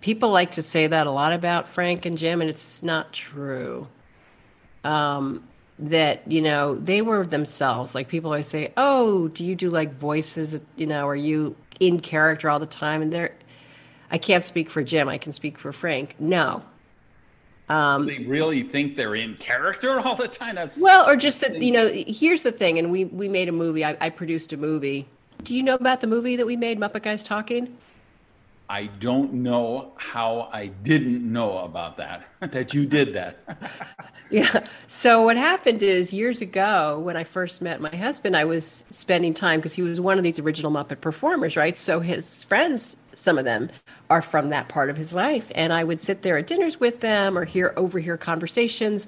[0.00, 3.86] people like to say that a lot about Frank and Jim, and it's not true.
[4.84, 5.48] Um,
[5.82, 7.94] that you know they were themselves.
[7.94, 10.60] Like people always say, "Oh, do you do like voices?
[10.76, 13.34] You know, are you in character all the time?" And they're,
[14.10, 15.08] I can't speak for Jim.
[15.08, 16.14] I can speak for Frank.
[16.18, 16.62] No,
[17.68, 20.56] um, they really think they're in character all the time.
[20.56, 21.90] That's well, or just that you know.
[22.06, 23.84] Here's the thing, and we we made a movie.
[23.84, 25.08] I, I produced a movie.
[25.42, 27.76] Do you know about the movie that we made, Muppet Guys Talking?
[28.72, 33.36] I don't know how I didn't know about that, that you did that.
[34.30, 34.66] yeah.
[34.86, 39.34] So, what happened is years ago, when I first met my husband, I was spending
[39.34, 41.76] time because he was one of these original Muppet performers, right?
[41.76, 43.68] So, his friends, some of them,
[44.08, 45.52] are from that part of his life.
[45.54, 49.06] And I would sit there at dinners with them or hear overhear conversations.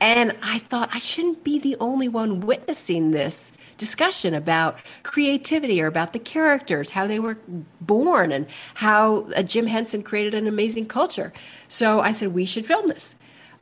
[0.00, 5.86] And I thought I shouldn't be the only one witnessing this discussion about creativity or
[5.86, 7.38] about the characters, how they were
[7.80, 11.32] born, and how uh, Jim Henson created an amazing culture.
[11.66, 13.16] So I said, we should film this.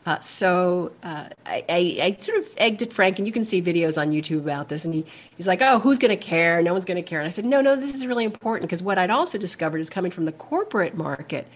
[0.04, 3.60] Uh, so uh, I, I, I, sort of egged at Frank, and you can see
[3.62, 4.84] videos on YouTube about this.
[4.84, 5.04] And he,
[5.36, 6.62] he's like, "Oh, who's going to care?
[6.62, 8.82] No one's going to care." And I said, "No, no, this is really important because
[8.82, 11.46] what I'd also discovered is coming from the corporate market,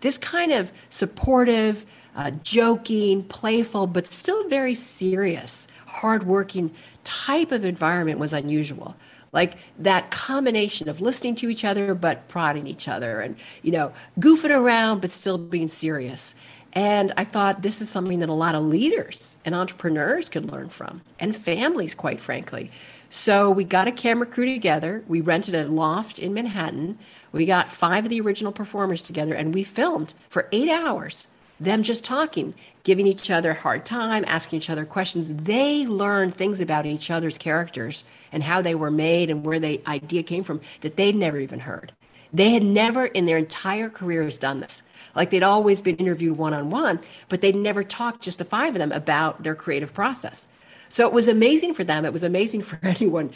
[0.00, 8.18] this kind of supportive, uh, joking, playful, but still very serious, hardworking type of environment
[8.18, 8.96] was unusual.
[9.32, 13.92] Like that combination of listening to each other but prodding each other and you know
[14.18, 16.34] goofing around but still being serious.
[16.74, 20.68] And i thought this is something that a lot of leaders and entrepreneurs could learn
[20.68, 22.70] from and families quite frankly.
[23.08, 25.04] So we got a camera crew together.
[25.06, 26.98] We rented a loft in manhattan.
[27.30, 31.28] We got five of the original performers together and we filmed for eight hours
[31.62, 35.32] them just talking, giving each other a hard time, asking each other questions.
[35.32, 39.82] They learned things about each other's characters and how they were made and where the
[39.86, 41.92] idea came from that they'd never even heard.
[42.32, 44.82] They had never in their entire careers done this.
[45.14, 48.74] Like they'd always been interviewed one on one, but they'd never talked, just the five
[48.74, 50.48] of them, about their creative process.
[50.88, 52.04] So it was amazing for them.
[52.04, 53.32] It was amazing for anyone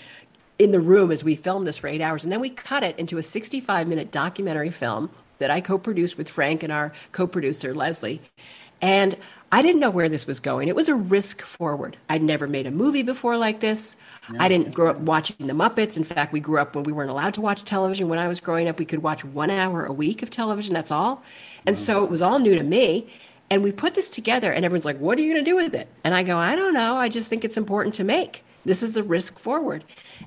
[0.58, 2.24] in the room as we filmed this for eight hours.
[2.24, 6.16] And then we cut it into a 65 minute documentary film that I co produced
[6.16, 8.22] with Frank and our co producer, Leslie.
[8.80, 9.16] And
[9.52, 10.68] I didn't know where this was going.
[10.68, 11.96] It was a risk forward.
[12.10, 13.96] I'd never made a movie before like this.
[14.28, 14.40] No.
[14.40, 15.96] I didn't grow up watching the Muppets.
[15.96, 18.08] In fact, we grew up when we weren't allowed to watch television.
[18.08, 20.74] When I was growing up, we could watch one hour a week of television.
[20.74, 21.22] That's all.
[21.64, 23.08] And so it was all new to me.
[23.48, 25.74] And we put this together, and everyone's like, What are you going to do with
[25.74, 25.88] it?
[26.02, 26.96] And I go, I don't know.
[26.96, 28.44] I just think it's important to make.
[28.64, 29.84] This is the risk forward.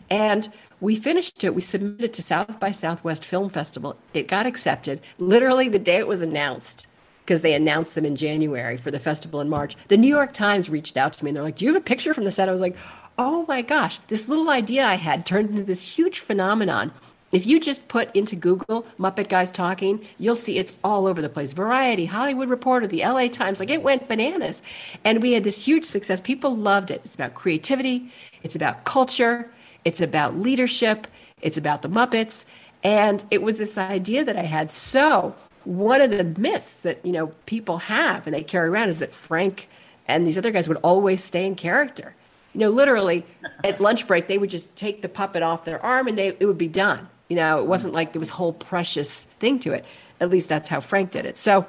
[0.09, 0.49] And
[0.80, 1.53] we finished it.
[1.53, 3.97] We submitted to South by Southwest Film Festival.
[4.13, 6.88] It got accepted literally the day it was announced
[7.30, 9.75] because they announced them in January for the festival in March.
[9.88, 11.86] The New York Times reached out to me and they're like, Do you have a
[11.86, 12.49] picture from the set?
[12.49, 12.75] I was like,
[13.19, 16.91] Oh my gosh, this little idea I had turned into this huge phenomenon.
[17.32, 21.30] If you just put into Google Muppet Guys Talking, you'll see it's all over the
[21.30, 21.53] place.
[21.53, 24.63] Variety, Hollywood Reporter, the LA Times, like it went bananas.
[25.03, 26.21] And we had this huge success.
[26.21, 27.01] People loved it.
[27.05, 28.11] It's about creativity,
[28.41, 29.51] it's about culture,
[29.86, 31.05] it's about leadership,
[31.43, 32.45] it's about the Muppets.
[32.82, 34.71] And it was this idea that I had.
[34.71, 35.36] So,
[35.66, 39.12] one of the myths that, you know, people have and they carry around is that
[39.12, 39.70] Frank
[40.07, 42.16] and these other guys would always stay in character.
[42.53, 43.26] You know, literally
[43.64, 46.45] at lunch break, they would just take the puppet off their arm and they it
[46.45, 47.10] would be done.
[47.28, 49.86] You know, it wasn't like there was whole precious thing to it.
[50.20, 51.38] At least that's how Frank did it.
[51.38, 51.68] So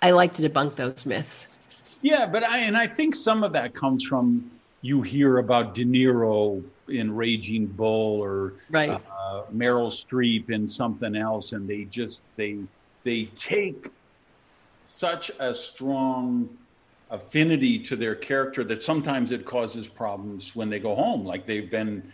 [0.00, 1.48] I like to debunk those myths.
[2.00, 4.50] Yeah, but I and I think some of that comes from
[4.82, 8.90] you hear about De Niro in Raging Bull or right.
[8.90, 12.58] uh, Meryl Streep in something else, and they just they
[13.04, 13.88] they take
[14.82, 16.48] such a strong
[17.10, 21.24] affinity to their character that sometimes it causes problems when they go home.
[21.24, 22.12] Like they've been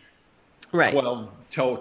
[0.72, 0.92] right.
[0.92, 1.30] 12,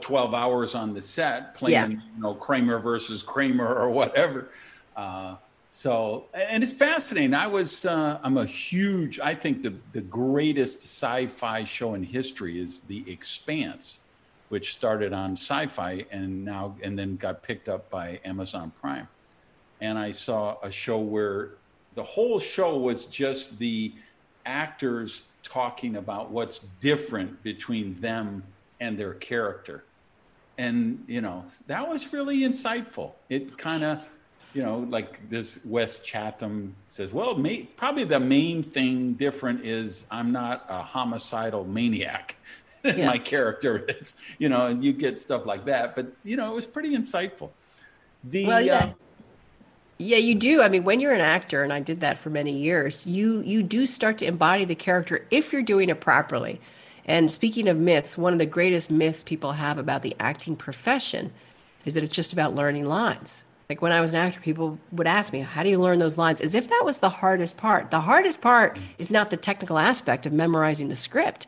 [0.01, 1.87] 12 hours on the set playing, Yeah.
[1.87, 4.49] you know, Kramer versus Kramer or whatever.
[4.95, 5.35] Uh,
[5.71, 7.33] so, and it's fascinating.
[7.35, 12.03] I was, uh, I'm a huge, I think the, the greatest sci fi show in
[12.03, 13.99] history is The Expanse,
[14.49, 19.07] which started on sci fi and now, and then got picked up by Amazon Prime.
[19.81, 21.51] And I saw a show where
[21.95, 23.93] the whole show was just the
[24.45, 28.43] actors talking about what's different between them
[28.79, 29.83] and their character.
[30.57, 33.13] And, you know, that was really insightful.
[33.29, 34.05] It kind of,
[34.53, 37.41] you know, like this Wes Chatham says, well,
[37.77, 42.35] probably the main thing different is I'm not a homicidal maniac.
[42.97, 43.07] Yeah.
[43.07, 45.95] My character is, you know, and you get stuff like that.
[45.95, 47.51] But, you know, it was pretty insightful.
[48.23, 48.77] The, Well, yeah.
[48.77, 48.93] uh,
[49.97, 50.61] Yeah, you do.
[50.61, 53.63] I mean, when you're an actor, and I did that for many years, you you
[53.63, 56.61] do start to embody the character if you're doing it properly.
[57.05, 61.33] And speaking of myths, one of the greatest myths people have about the acting profession
[61.85, 63.43] is that it's just about learning lines.
[63.69, 66.17] Like when I was an actor, people would ask me, "How do you learn those
[66.17, 67.91] lines?" As if that was the hardest part.
[67.91, 71.45] The hardest part is not the technical aspect of memorizing the script.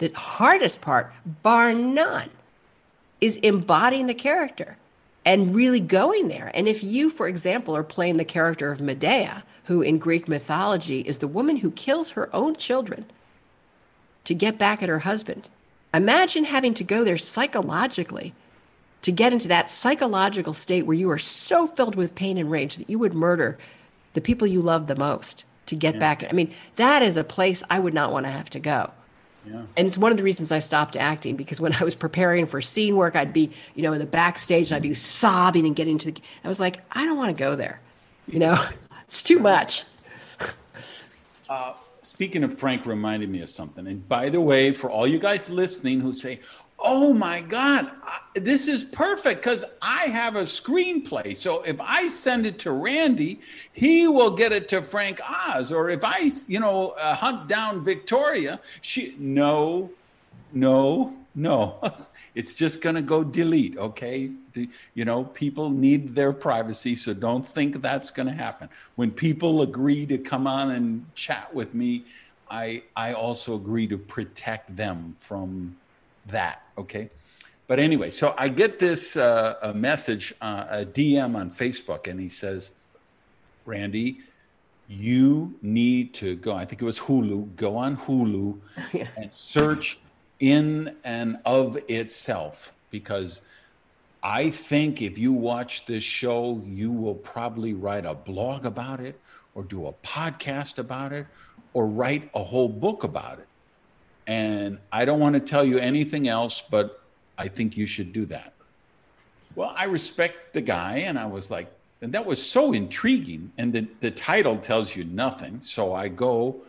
[0.00, 2.30] The hardest part, bar none,
[3.20, 4.78] is embodying the character
[5.26, 6.50] and really going there.
[6.54, 11.00] And if you, for example, are playing the character of Medea, who in Greek mythology
[11.00, 13.04] is the woman who kills her own children
[14.24, 15.50] to get back at her husband,
[15.92, 18.32] imagine having to go there psychologically
[19.02, 22.76] to get into that psychological state where you are so filled with pain and rage
[22.76, 23.58] that you would murder
[24.14, 26.24] the people you love the most to get back.
[26.24, 28.92] I mean, that is a place I would not want to have to go.
[29.46, 29.62] Yeah.
[29.76, 32.60] And it's one of the reasons I stopped acting because when I was preparing for
[32.60, 35.98] scene work, I'd be, you know, in the backstage and I'd be sobbing and getting
[35.98, 36.20] to the.
[36.44, 37.80] I was like, I don't want to go there.
[38.26, 38.64] You know,
[39.04, 39.84] it's too much.
[41.48, 41.74] Uh,
[42.10, 43.86] Speaking of Frank, reminded me of something.
[43.86, 46.40] And by the way, for all you guys listening who say,
[46.82, 47.90] "Oh my God,
[48.34, 51.36] this is perfect," because I have a screenplay.
[51.36, 53.40] So if I send it to Randy,
[53.72, 55.72] he will get it to Frank Oz.
[55.72, 59.90] Or if I, you know, uh, hunt down Victoria, she no,
[60.52, 61.80] no, no.
[62.32, 64.30] It's just going to go delete, okay?
[64.52, 68.68] The- you know, people need their privacy, so don't think that's going to happen.
[68.94, 72.04] When people agree to come on and chat with me,
[72.50, 75.76] I I also agree to protect them from
[76.26, 77.10] that, okay?
[77.66, 82.18] But anyway, so I get this uh, a message, uh, a DM on Facebook, and
[82.18, 82.72] he says,
[83.64, 84.20] Randy,
[84.88, 86.54] you need to go.
[86.54, 87.54] I think it was Hulu.
[87.54, 88.58] Go on Hulu
[89.16, 90.00] and search
[90.40, 93.40] in and of itself because
[94.22, 99.18] I think if you watch this show, you will probably write a blog about it
[99.54, 101.26] or do a podcast about it
[101.72, 103.46] or write a whole book about it.
[104.30, 107.02] And I don't want to tell you anything else, but
[107.36, 108.52] I think you should do that.
[109.56, 111.66] Well, I respect the guy, and I was like,
[112.00, 113.50] and that was so intriguing.
[113.58, 115.62] And the, the title tells you nothing.
[115.62, 116.60] So I go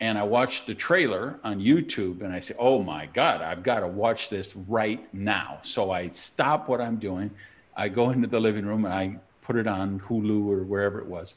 [0.00, 3.80] and I watch the trailer on YouTube and I say, oh my God, I've got
[3.80, 5.58] to watch this right now.
[5.60, 7.30] So I stop what I'm doing.
[7.76, 11.06] I go into the living room and I put it on Hulu or wherever it
[11.06, 11.34] was.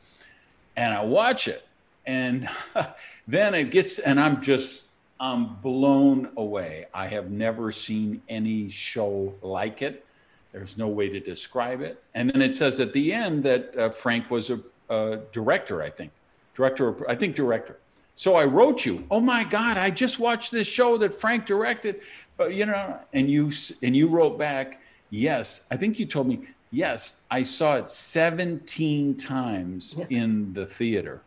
[0.78, 1.68] And I watch it.
[2.06, 2.48] And
[3.28, 4.86] then it gets, and I'm just,
[5.22, 6.88] I'm blown away.
[6.96, 10.04] I have never seen any show like it.
[10.52, 12.04] There's no way to describe it.
[12.16, 14.60] And then it says at the end that uh, Frank was a,
[14.90, 16.12] a director, I think.
[16.56, 17.78] Director, I think director.
[18.16, 22.02] So I wrote you, oh my God, I just watched this show that Frank directed,
[22.36, 23.52] but you know, and you
[23.84, 29.16] and you wrote back, yes, I think you told me, yes, I saw it 17
[29.16, 31.22] times in the theater.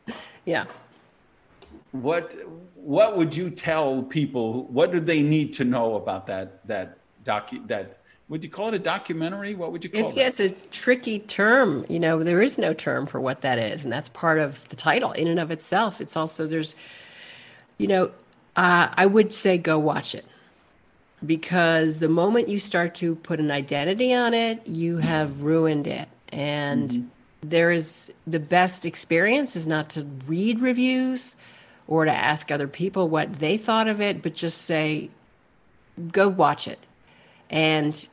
[0.45, 0.67] Yeah.
[1.95, 2.35] What
[2.75, 4.65] what would you tell people?
[4.65, 8.75] What do they need to know about that that docu that would you call it
[8.75, 9.55] a documentary?
[9.55, 10.17] What would you call it?
[10.17, 11.87] Yeah, it's a tricky term.
[11.89, 14.77] You know, there is no term for what that is, and that's part of the
[14.77, 16.01] title in and of itself.
[16.01, 16.75] It's also there's,
[17.79, 18.11] you know,
[18.57, 20.27] uh, I would say go watch it
[21.25, 26.09] because the moment you start to put an identity on it, you have ruined it.
[26.31, 27.07] And mm-hmm.
[27.45, 31.37] there is the best experience is not to read reviews
[31.87, 35.11] or to ask other people what they thought of it, but just say,
[36.13, 36.79] go watch it.
[37.51, 38.09] And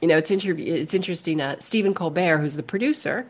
[0.00, 0.74] you know, it's interview.
[0.74, 1.40] It's interesting.
[1.40, 3.26] Uh, Stephen Colbert, who's the producer,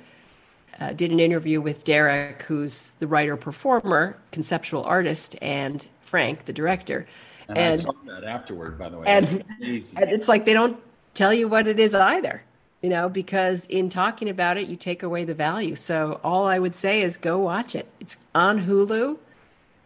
[0.80, 6.52] uh, did an interview with Derek, who's the writer, performer, conceptual artist, and Frank, the
[6.52, 7.06] director.
[7.48, 9.06] And, and I saw that afterward, by the way.
[9.06, 10.78] And, and it's like they don't
[11.14, 12.42] tell you what it is either,
[12.82, 15.74] you know, because in talking about it, you take away the value.
[15.74, 17.88] So all I would say is go watch it.
[18.00, 19.18] It's on Hulu.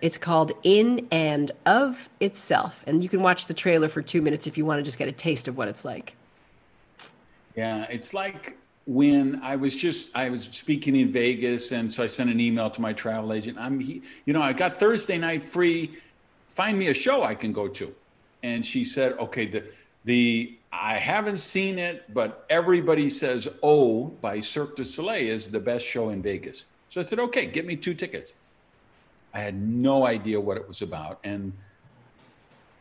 [0.01, 2.83] It's called In and of Itself.
[2.87, 5.09] And you can watch the trailer for two minutes if you want to just get
[5.09, 6.17] a taste of what it's like.
[7.57, 12.07] Yeah, it's like when I was just I was speaking in Vegas, and so I
[12.07, 13.59] sent an email to my travel agent.
[13.59, 15.97] I'm, you know, I got Thursday night free.
[16.49, 17.95] Find me a show I can go to,
[18.43, 19.65] and she said, okay, the
[20.05, 25.61] the I haven't seen it, but everybody says "Oh" by Cirque du Soleil is the
[25.61, 26.65] best show in Vegas.
[26.89, 28.35] So I said, okay, get me two tickets.
[29.33, 31.53] I had no idea what it was about, and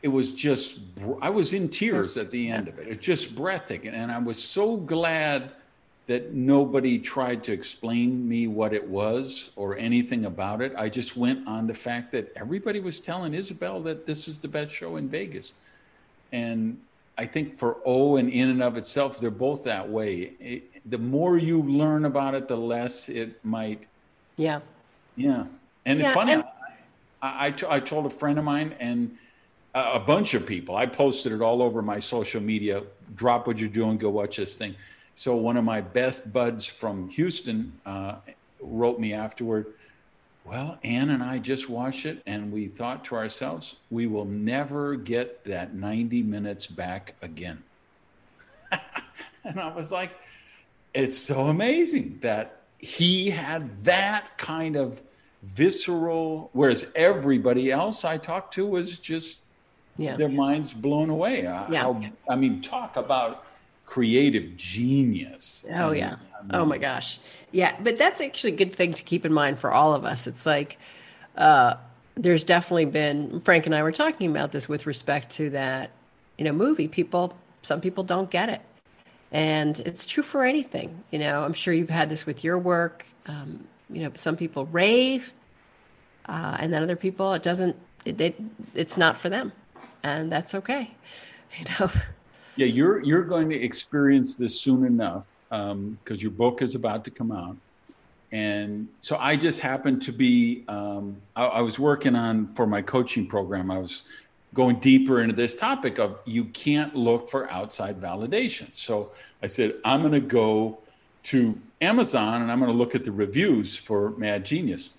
[0.01, 0.79] it was just
[1.21, 2.87] I was in tears at the end of it.
[2.87, 5.51] It's just breathtaking, and I was so glad
[6.07, 10.73] that nobody tried to explain me what it was or anything about it.
[10.75, 14.47] I just went on the fact that everybody was telling Isabel that this is the
[14.47, 15.53] best show in Vegas,
[16.31, 16.79] and
[17.20, 20.32] I think for O and in and of itself, they're both that way.
[20.39, 23.88] It, the more you learn about it, the less it might.
[24.38, 24.61] Yeah.
[25.17, 25.47] Yeah,
[25.86, 26.32] and yeah, it's funny.
[26.34, 26.43] And-
[27.22, 29.17] I, I, t- I told a friend of mine and
[29.76, 30.78] a bunch of people.
[30.78, 32.84] I posted it all over my social media.
[33.15, 34.74] Drop what you're doing, go watch this thing.
[35.15, 38.15] So one of my best buds from Houston uh,
[38.61, 39.74] wrote me afterward.
[40.49, 44.95] Well, Ann and I just watched it, and we thought to ourselves, we will never
[44.95, 47.61] get that 90 minutes back again.
[49.43, 50.09] and I was like,
[50.95, 55.03] it's so amazing that he had that kind of
[55.43, 59.41] visceral, whereas everybody else I talked to was just
[59.99, 60.15] yeah.
[60.15, 61.43] their minds blown away.
[61.43, 61.67] Yeah.
[61.67, 63.45] How, I mean, talk about
[63.89, 65.65] creative genius.
[65.73, 66.17] Oh, yeah.
[66.37, 67.19] I mean, oh, my gosh.
[67.51, 67.75] Yeah.
[67.81, 70.27] But that's actually a good thing to keep in mind for all of us.
[70.27, 70.77] It's like,
[71.35, 71.73] uh,
[72.13, 75.89] there's definitely been, Frank and I were talking about this with respect to that,
[76.37, 76.87] you know, movie.
[76.87, 78.61] People, some people don't get it.
[79.31, 81.03] And it's true for anything.
[81.09, 83.07] You know, I'm sure you've had this with your work.
[83.25, 85.33] Um, you know, some people rave,
[86.27, 87.75] uh, and then other people, it doesn't,
[88.05, 88.35] it, it,
[88.75, 89.51] it's not for them
[90.03, 90.91] and that's okay.
[91.57, 91.89] You know.
[92.60, 97.05] Yeah, you're you're going to experience this soon enough because um, your book is about
[97.05, 97.55] to come out,
[98.34, 102.82] and so I just happened to be um, I, I was working on for my
[102.82, 103.72] coaching program.
[103.72, 104.01] I was
[104.53, 108.68] going deeper into this topic of you can't look for outside validation.
[108.76, 110.80] So I said I'm going to go
[111.32, 114.89] to Amazon and I'm going to look at the reviews for Mad Genius.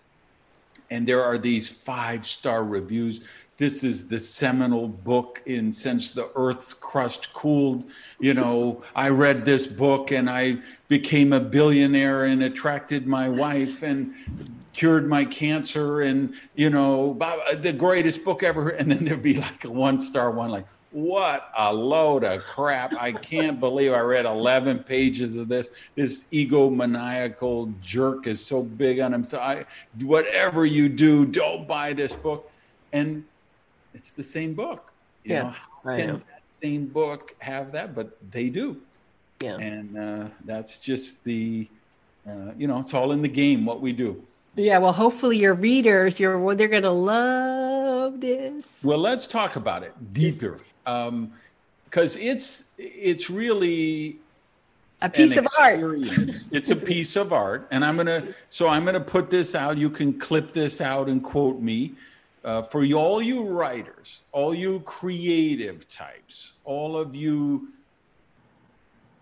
[0.91, 3.21] And there are these five star reviews
[3.61, 7.85] this is the seminal book in since the earth's crust cooled.
[8.19, 10.57] You know i read this book and i
[10.89, 14.15] became a billionaire and attracted my wife and
[14.73, 17.13] cured my cancer and you know
[17.59, 21.53] the greatest book ever and then there'd be like a one star one like what
[21.57, 22.93] a load of crap.
[22.99, 25.71] I can't believe i read 11 pages of this.
[25.95, 29.25] This egomaniacal jerk is so big on him.
[29.25, 29.67] So i
[30.03, 32.51] whatever you do don't buy this book.
[32.93, 33.25] And
[33.95, 34.93] it's the same book.
[35.25, 35.49] You yeah, know,
[35.85, 37.95] how can that same book have that?
[37.95, 38.81] But they do.
[39.41, 39.57] Yeah.
[39.57, 41.69] And uh, that's just the,
[42.29, 44.23] uh, you know, it's all in the game what we do.
[44.57, 48.83] Yeah, well, hopefully your readers, you're they're gonna love this.
[48.85, 54.19] Well, let's talk about it deeper, because um, it's it's really
[55.01, 55.81] a piece of art.
[55.83, 59.79] it's a piece of art, and I'm gonna so I'm gonna put this out.
[59.79, 61.93] You can clip this out and quote me
[62.45, 67.69] uh, for you, all you writers, all you creative types, all of you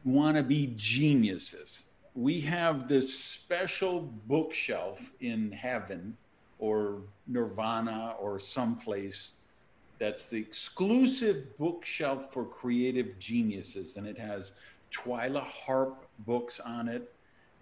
[0.04, 6.16] want to be geniuses, we have this special bookshelf in heaven
[6.58, 9.30] or nirvana or someplace
[9.98, 13.96] that's the exclusive bookshelf for creative geniuses.
[13.96, 14.52] And it has
[14.92, 17.12] Twyla Tharp books on it.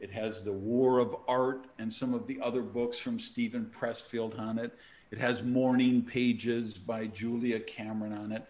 [0.00, 4.38] It has The War of Art and some of the other books from Steven Pressfield
[4.38, 4.76] on it.
[5.10, 8.44] It has morning pages by Julia Cameron on it.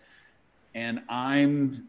[0.74, 1.88] And I'm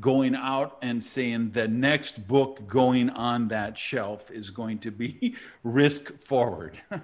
[0.00, 5.34] going out and saying the next book going on that shelf is going to be
[5.64, 6.78] risk forward.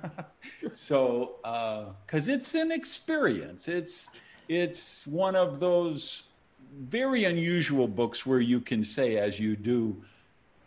[0.73, 1.37] So
[2.07, 3.69] because uh, it's an experience.
[3.69, 4.13] It's
[4.49, 6.25] it's one of those
[6.79, 9.97] very unusual books where you can say as you do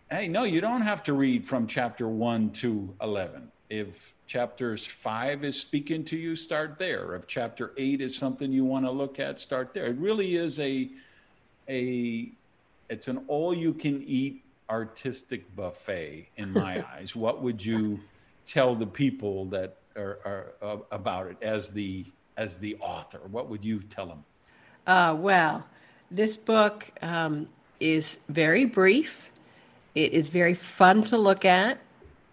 [0.09, 5.43] hey no you don't have to read from chapter 1 to 11 if chapters 5
[5.43, 9.19] is speaking to you start there if chapter 8 is something you want to look
[9.19, 10.89] at start there it really is a
[11.69, 12.31] a
[12.89, 17.15] it's an all you can eat artistic buffet in my eyes.
[17.15, 17.99] What would you
[18.45, 22.05] tell the people that are, are uh, about it as the
[22.37, 23.19] as the author?
[23.29, 24.23] What would you tell them?
[24.87, 25.65] Uh, well,
[26.09, 27.49] this book um,
[27.79, 29.29] is very brief.
[29.93, 31.79] It is very fun to look at.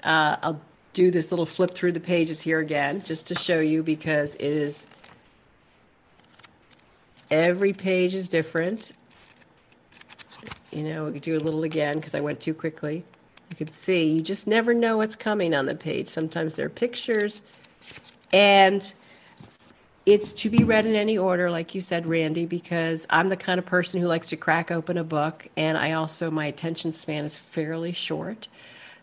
[0.02, 0.54] Uh,
[0.96, 4.48] do this little flip through the pages here again just to show you because it
[4.48, 4.86] is
[7.30, 8.92] every page is different
[10.76, 13.02] you know, we could do a little again because I went too quickly.
[13.50, 16.08] You can see, you just never know what's coming on the page.
[16.08, 17.42] Sometimes there are pictures,
[18.30, 18.92] and
[20.04, 23.58] it's to be read in any order, like you said, Randy, because I'm the kind
[23.58, 27.24] of person who likes to crack open a book, and I also, my attention span
[27.24, 28.48] is fairly short.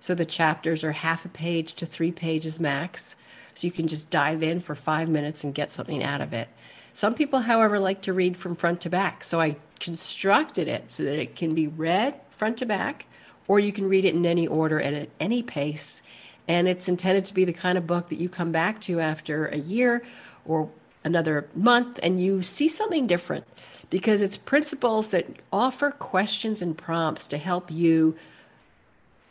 [0.03, 3.15] So the chapters are half a page to three pages max.
[3.53, 6.49] So you can just dive in for five minutes and get something out of it.
[6.91, 9.23] Some people, however, like to read from front to back.
[9.23, 13.05] So I constructed it so that it can be read front to back,
[13.47, 16.01] or you can read it in any order and at any pace.
[16.49, 19.45] And it's intended to be the kind of book that you come back to after
[19.45, 20.03] a year
[20.43, 20.69] or
[21.05, 23.45] another month and you see something different
[23.89, 28.17] because it's principles that offer questions and prompts to help you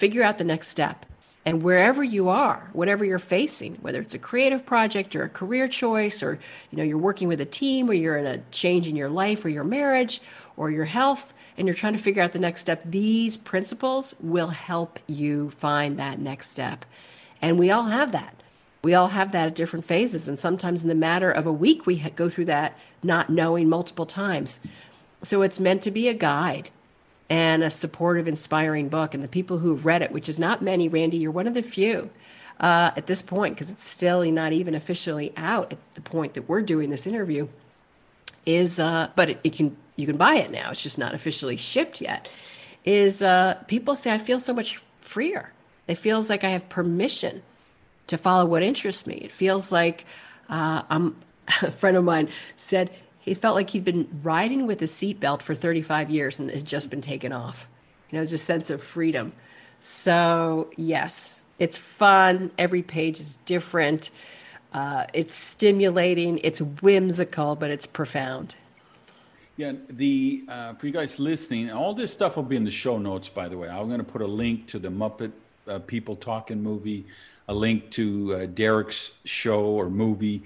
[0.02, 1.06] figure out the next step.
[1.44, 5.68] And wherever you are whatever you're facing whether it's a creative project or a career
[5.68, 6.40] choice or
[6.70, 9.44] you know you're working with a team or you're in a change in your life
[9.44, 10.20] or your marriage
[10.56, 14.48] or your health and you're trying to figure out the next step these principles will
[14.48, 16.84] help you find that next step.
[17.40, 18.34] And we all have that.
[18.82, 20.26] We all have that at different phases.
[20.26, 24.06] And sometimes in the matter of a week we go through that not knowing multiple
[24.06, 24.58] times.
[25.22, 26.70] So it's meant to be a guide
[27.32, 29.14] and a supportive, inspiring book.
[29.14, 31.62] And the people who've read it, which is not many, Randy, you're one of the
[31.62, 32.10] few
[32.60, 36.46] uh, at this point, because it's still not even officially out at the point that
[36.46, 37.48] we're doing this interview.
[38.44, 40.72] Is uh, but it, it can you can buy it now.
[40.72, 42.28] It's just not officially shipped yet.
[42.84, 45.52] Is uh, people say I feel so much freer.
[45.88, 47.42] It feels like I have permission
[48.08, 49.14] to follow what interests me.
[49.14, 50.04] It feels like
[50.50, 51.16] uh, I'm.
[51.62, 52.90] A friend of mine said
[53.22, 56.64] he felt like he'd been riding with a seatbelt for 35 years and it had
[56.66, 57.68] just been taken off.
[58.10, 59.32] You know, just a sense of freedom.
[59.78, 62.50] So, yes, it's fun.
[62.58, 64.10] Every page is different.
[64.72, 66.40] Uh, it's stimulating.
[66.42, 68.56] It's whimsical, but it's profound.
[69.56, 72.98] Yeah, the uh, for you guys listening, all this stuff will be in the show
[72.98, 73.28] notes.
[73.28, 75.30] By the way, I'm going to put a link to the Muppet
[75.68, 77.04] uh, People Talking movie,
[77.48, 80.42] a link to uh, Derek's show or movie,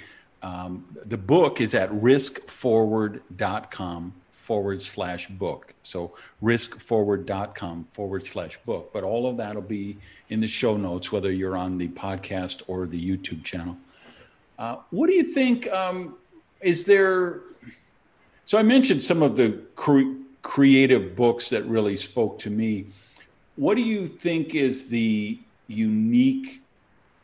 [0.47, 5.75] um, the book is at riskforward.com forward slash book.
[5.83, 8.93] So riskforward.com forward slash book.
[8.93, 12.63] But all of that will be in the show notes, whether you're on the podcast
[12.69, 13.77] or the YouTube channel.
[14.57, 15.69] Uh, what do you think?
[15.73, 16.15] Um,
[16.61, 17.41] is there?
[18.45, 22.87] So I mentioned some of the cre- creative books that really spoke to me.
[23.57, 26.63] What do you think is the unique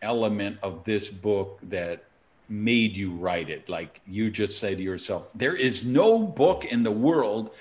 [0.03, 2.03] element of this book that
[2.49, 3.69] made you write it?
[3.69, 7.55] Like you just say to yourself, there is no book in the world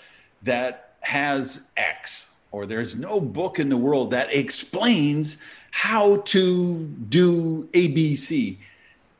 [0.43, 5.37] that has X, or there's no book in the world that explains
[5.71, 8.57] how to do ABC.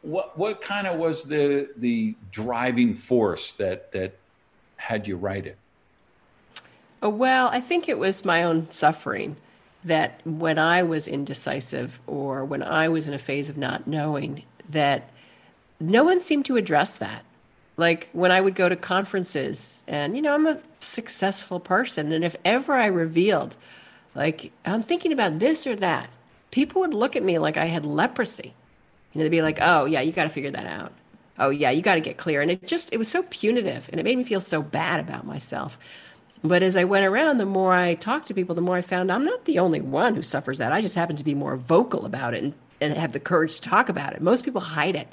[0.01, 4.17] What what kind of was the the driving force that that
[4.77, 5.57] had you write it?
[7.03, 9.37] Oh, well, I think it was my own suffering
[9.83, 14.43] that when I was indecisive or when I was in a phase of not knowing
[14.69, 15.09] that
[15.81, 17.23] no one seemed to address that.
[17.77, 22.23] Like when I would go to conferences, and you know, I'm a successful person, and
[22.23, 23.55] if ever I revealed,
[24.13, 26.09] like, I'm thinking about this or that,
[26.51, 28.53] people would look at me like I had leprosy.
[29.13, 30.91] You know, they'd be like, oh, yeah, you got to figure that out.
[31.39, 32.41] Oh, yeah, you got to get clear.
[32.41, 35.25] And it just, it was so punitive and it made me feel so bad about
[35.25, 35.77] myself.
[36.43, 39.11] But as I went around, the more I talked to people, the more I found
[39.11, 40.73] I'm not the only one who suffers that.
[40.73, 43.69] I just happen to be more vocal about it and, and have the courage to
[43.69, 44.21] talk about it.
[44.21, 45.07] Most people hide it.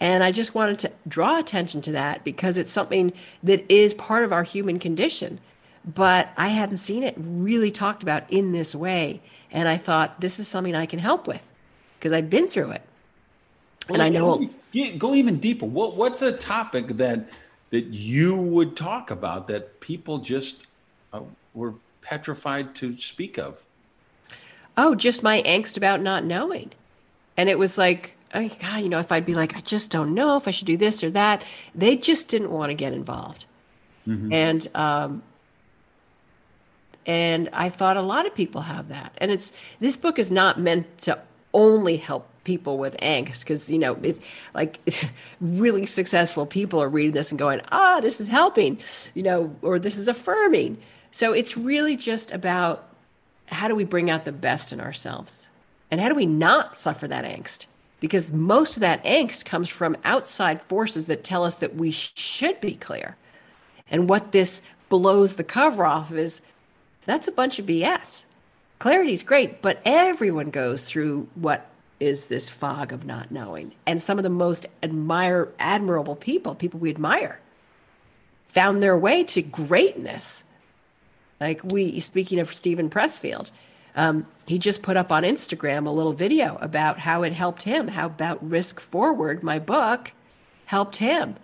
[0.00, 4.24] And I just wanted to draw attention to that because it's something that is part
[4.24, 5.38] of our human condition.
[5.84, 9.20] But I hadn't seen it really talked about in this way.
[9.50, 11.52] And I thought, this is something I can help with
[11.98, 12.82] because I've been through it.
[13.88, 14.38] And I know.
[14.72, 15.66] Go, go even deeper.
[15.66, 17.28] What, what's a topic that
[17.70, 20.66] that you would talk about that people just
[21.12, 21.20] uh,
[21.54, 23.62] were petrified to speak of?
[24.76, 26.72] Oh, just my angst about not knowing.
[27.36, 30.14] And it was like, oh, God, you know, if I'd be like, I just don't
[30.14, 31.42] know if I should do this or that,
[31.74, 33.46] they just didn't want to get involved.
[34.06, 34.32] Mm-hmm.
[34.32, 35.22] And, um,
[37.06, 39.14] and I thought a lot of people have that.
[39.18, 41.20] And it's, this book is not meant to
[41.52, 44.20] only help people with angst because you know it's
[44.54, 44.80] like
[45.40, 48.78] really successful people are reading this and going ah this is helping
[49.14, 50.78] you know or this is affirming
[51.12, 52.88] so it's really just about
[53.46, 55.50] how do we bring out the best in ourselves
[55.90, 57.66] and how do we not suffer that angst
[58.00, 62.60] because most of that angst comes from outside forces that tell us that we should
[62.60, 63.16] be clear
[63.90, 66.42] and what this blows the cover off is
[67.06, 68.26] that's a bunch of bs
[68.78, 71.70] clarity is great but everyone goes through what
[72.00, 73.72] is this fog of not knowing.
[73.86, 77.38] And some of the most admire admirable people, people we admire,
[78.48, 80.44] found their way to greatness.
[81.38, 83.52] Like we, speaking of Steven Pressfield,
[83.96, 87.88] um, he just put up on Instagram a little video about how it helped him,
[87.88, 90.12] how about Risk Forward, my book,
[90.66, 91.36] helped him.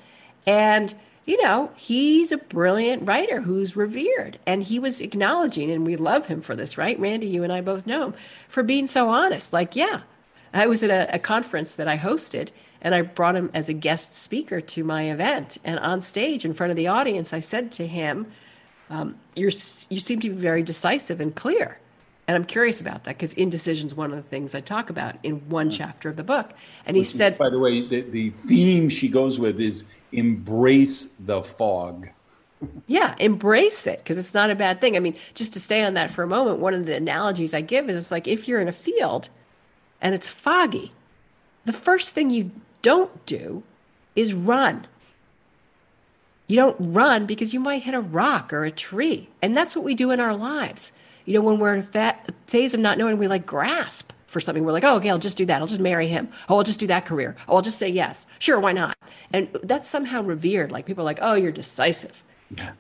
[0.47, 0.95] And,
[1.25, 4.39] you know, he's a brilliant writer who's revered.
[4.47, 6.99] And he was acknowledging, and we love him for this, right?
[6.99, 8.15] Randy, you and I both know him
[8.49, 9.53] for being so honest.
[9.53, 10.03] Like, yeah,
[10.55, 13.73] I was at a, a conference that I hosted and I brought him as a
[13.73, 15.59] guest speaker to my event.
[15.65, 18.27] And on stage in front of the audience, I said to him,
[18.91, 19.51] um, you're,
[19.91, 21.81] you seem to be very decisive and clear.
[22.29, 25.17] And I'm curious about that because indecision is one of the things I talk about
[25.23, 26.51] in one chapter of the book.
[26.85, 29.85] And he Which said, is, by the way, the, the theme she goes with is
[30.13, 32.09] embrace the fog.
[32.87, 34.97] Yeah, embrace it because it's not a bad thing.
[34.97, 37.61] I mean, just to stay on that for a moment, one of the analogies I
[37.61, 39.29] give is it's like if you're in a field
[40.01, 40.93] and it's foggy,
[41.65, 42.51] the first thing you
[42.83, 43.63] don't do
[44.17, 44.87] is run.
[46.49, 49.29] You don't run because you might hit a rock or a tree.
[49.43, 50.93] And that's what we do in our lives.
[51.27, 52.15] You know, when we're in a
[52.47, 54.65] phase of not knowing, we like grasp for something.
[54.65, 55.61] We're like, oh, okay, I'll just do that.
[55.61, 56.29] I'll just marry him.
[56.49, 57.37] Oh, I'll just do that career.
[57.49, 58.27] Oh, I'll just say yes.
[58.39, 58.97] Sure, why not?
[59.33, 60.73] And that's somehow revered.
[60.73, 62.25] Like people are like, oh, you're decisive.
[62.57, 62.73] Yeah.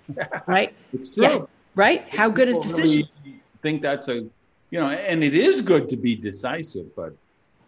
[0.47, 0.75] right?
[0.93, 1.23] It's true.
[1.23, 1.39] Yeah.
[1.75, 2.09] Right?
[2.09, 3.09] How good is decision?
[3.25, 4.25] Really think that's a
[4.71, 7.15] you know, and it is good to be decisive, but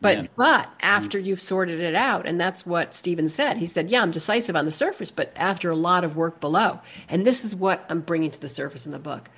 [0.01, 0.29] but man.
[0.37, 3.59] but after you've sorted it out, and that's what Steven said.
[3.59, 6.81] He said, "Yeah, I'm decisive on the surface, but after a lot of work below."
[7.09, 9.29] And this is what I'm bringing to the surface in the book.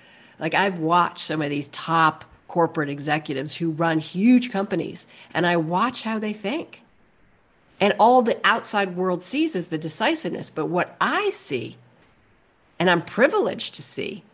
[0.41, 5.57] Like I've watched some of these top corporate executives who run huge companies, and I
[5.57, 6.83] watch how they think.
[7.79, 11.77] And all the outside world sees is the decisiveness, but what I see,
[12.79, 14.25] and I'm privileged to see,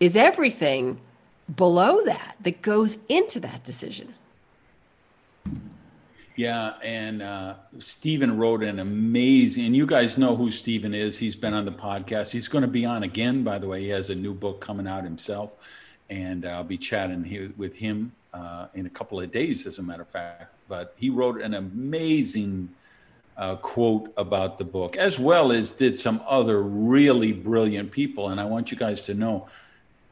[0.00, 1.00] is everything
[1.54, 4.14] below that that goes into that decision.
[6.36, 11.18] Yeah, and uh, Steven wrote an amazing, and you guys know who Steven is.
[11.18, 12.30] He's been on the podcast.
[12.30, 13.80] He's going to be on again, by the way.
[13.80, 15.54] He has a new book coming out himself,
[16.10, 19.82] and I'll be chatting here with him uh, in a couple of days, as a
[19.82, 20.52] matter of fact.
[20.68, 22.68] But he wrote an amazing
[23.38, 28.28] uh, quote about the book, as well as did some other really brilliant people.
[28.28, 29.48] And I want you guys to know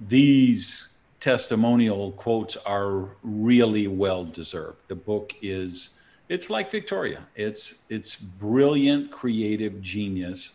[0.00, 0.88] these
[1.20, 4.88] testimonial quotes are really well deserved.
[4.88, 5.90] The book is
[6.28, 7.26] it's like Victoria.
[7.36, 10.52] It's it's brilliant creative genius.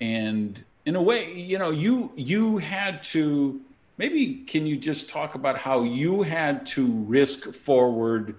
[0.00, 3.60] And in a way, you know, you you had to
[3.96, 8.36] maybe can you just talk about how you had to risk forward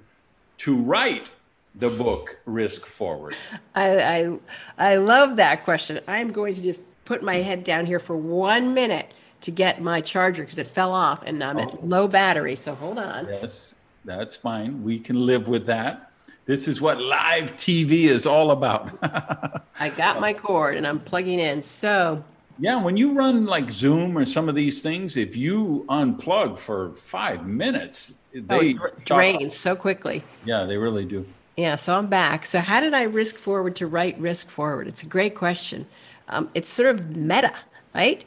[0.60, 1.32] to write
[1.76, 3.36] the book risk forward
[3.76, 4.40] I, I
[4.80, 8.74] i love that question i'm going to just put my head down here for one
[8.74, 11.80] minute to get my charger because it fell off and I'm at oh.
[11.82, 12.56] low battery.
[12.56, 13.28] So hold on.
[13.28, 13.76] Yes,
[14.06, 14.84] that's fine.
[14.84, 16.09] We can live with that.
[16.50, 18.98] This is what live TV is all about.
[19.80, 21.62] I got my cord and I'm plugging in.
[21.62, 22.24] So
[22.58, 26.92] yeah, when you run like Zoom or some of these things, if you unplug for
[26.96, 30.24] five minutes, they oh, drain so quickly.
[30.44, 31.24] Yeah, they really do.
[31.56, 32.48] Yeah, so I'm back.
[32.48, 34.88] So how did I risk forward to write risk forward?
[34.88, 35.86] It's a great question.
[36.30, 37.54] Um, it's sort of meta,
[37.94, 38.26] right?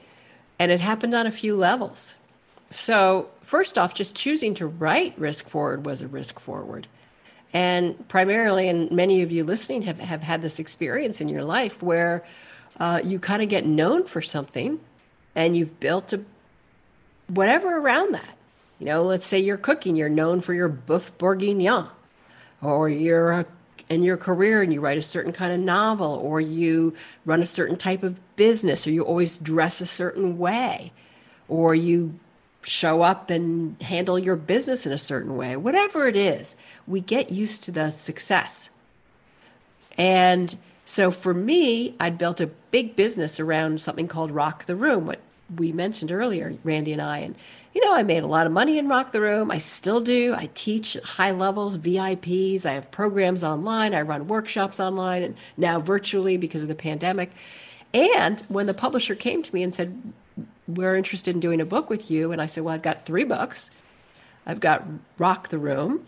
[0.60, 2.14] And it happened on a few levels.
[2.70, 6.86] So, first off, just choosing to write risk forward was a risk forward.
[7.53, 11.82] And primarily, and many of you listening have, have had this experience in your life
[11.82, 12.24] where
[12.78, 14.80] uh, you kind of get known for something
[15.34, 16.24] and you've built a
[17.28, 18.36] whatever around that.
[18.78, 21.88] You know, let's say you're cooking, you're known for your boeuf bourguignon,
[22.61, 23.46] or you're a
[23.88, 26.94] in your career and you write a certain kind of novel or you
[27.26, 30.92] run a certain type of business or you always dress a certain way
[31.46, 32.18] or you
[32.62, 36.56] show up and handle your business in a certain way whatever it is
[36.86, 38.70] we get used to the success
[39.98, 45.06] and so for me I'd built a big business around something called rock the room
[45.06, 45.20] what
[45.56, 47.18] we mentioned earlier, Randy and I.
[47.18, 47.34] And,
[47.74, 49.50] you know, I made a lot of money in Rock the Room.
[49.50, 50.34] I still do.
[50.34, 52.66] I teach at high levels, VIPs.
[52.66, 53.94] I have programs online.
[53.94, 57.30] I run workshops online and now virtually because of the pandemic.
[57.94, 60.12] And when the publisher came to me and said,
[60.68, 63.24] We're interested in doing a book with you, and I said, Well, I've got three
[63.24, 63.70] books.
[64.46, 64.84] I've got
[65.18, 66.04] Rock the Room,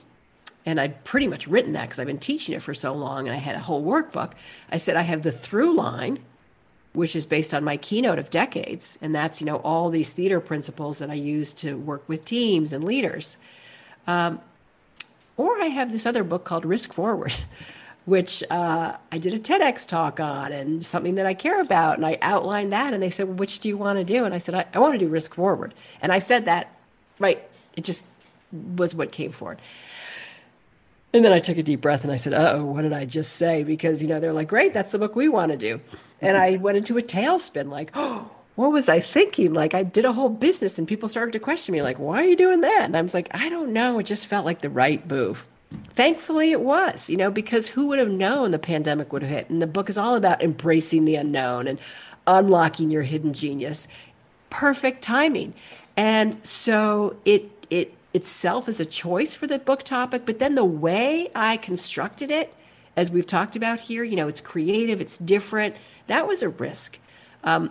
[0.67, 3.35] and I'd pretty much written that because I've been teaching it for so long and
[3.35, 4.33] I had a whole workbook.
[4.71, 6.21] I said, I have the through line,
[6.95, 8.99] which is based on my keynote of decades.
[9.03, 12.73] And that's, you know, all these theater principles that I use to work with teams
[12.73, 13.37] and leaders.
[14.07, 14.41] Um,
[15.37, 17.35] or I have this other book called Risk Forward,
[18.05, 21.97] which uh, I did a TEDx talk on and something that I care about.
[21.97, 22.93] And I outlined that.
[22.93, 24.25] And they said, well, which do you want to do?
[24.25, 25.75] And I said, I, I want to do Risk Forward.
[26.03, 26.79] And I said that,
[27.19, 27.43] right,
[27.77, 28.05] it just
[28.77, 29.59] was what came forward.
[31.13, 33.05] And then I took a deep breath and I said, Uh oh, what did I
[33.05, 33.63] just say?
[33.63, 35.81] Because, you know, they're like, great, that's the book we want to do.
[36.21, 39.53] And I went into a tailspin like, oh, what was I thinking?
[39.53, 42.27] Like, I did a whole business and people started to question me, like, why are
[42.27, 42.85] you doing that?
[42.85, 43.99] And I was like, I don't know.
[43.99, 45.47] It just felt like the right move.
[45.93, 49.51] Thankfully, it was, you know, because who would have known the pandemic would have hit?
[49.51, 51.79] And the book is all about embracing the unknown and
[52.27, 53.87] unlocking your hidden genius.
[54.51, 55.55] Perfect timing.
[55.97, 60.65] And so it, it, itself is a choice for the book topic, but then the
[60.65, 62.55] way I constructed it,
[62.97, 65.77] as we've talked about here, you know, it's creative, it's different.
[66.07, 66.99] That was a risk.
[67.43, 67.71] Um,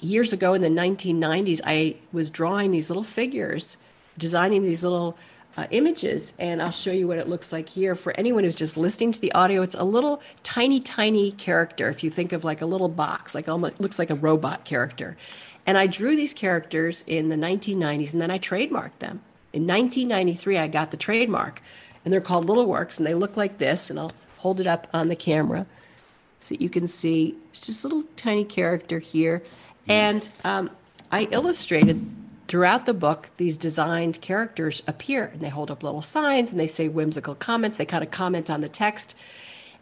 [0.00, 3.76] years ago in the 1990s, I was drawing these little figures,
[4.16, 5.16] designing these little
[5.58, 7.96] uh, images, and I'll show you what it looks like here.
[7.96, 11.90] For anyone who's just listening to the audio, it's a little tiny, tiny character.
[11.90, 15.16] If you think of like a little box, like almost looks like a robot character.
[15.66, 19.20] And I drew these characters in the 1990s, and then I trademarked them.
[19.52, 21.60] In 1993, I got the trademark,
[22.04, 23.90] and they're called Little Works, and they look like this.
[23.90, 25.66] And I'll hold it up on the camera
[26.40, 29.42] so that you can see it's just a little tiny character here.
[29.88, 30.70] And um,
[31.10, 32.08] I illustrated
[32.48, 36.66] throughout the book these designed characters appear, and they hold up little signs and they
[36.66, 37.76] say whimsical comments.
[37.76, 39.16] They kind of comment on the text.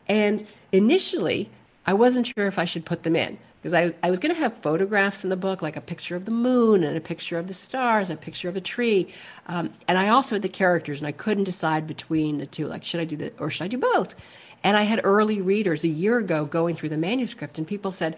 [0.08, 1.48] And initially,
[1.86, 4.40] I wasn't sure if I should put them in because I, I was going to
[4.40, 7.46] have photographs in the book, like a picture of the moon and a picture of
[7.46, 9.08] the stars, and a picture of a tree.
[9.46, 12.66] Um, and I also had the characters, and I couldn't decide between the two.
[12.68, 14.14] Like, should I do that or should I do both?
[14.62, 18.16] And I had early readers a year ago going through the manuscript, and people said,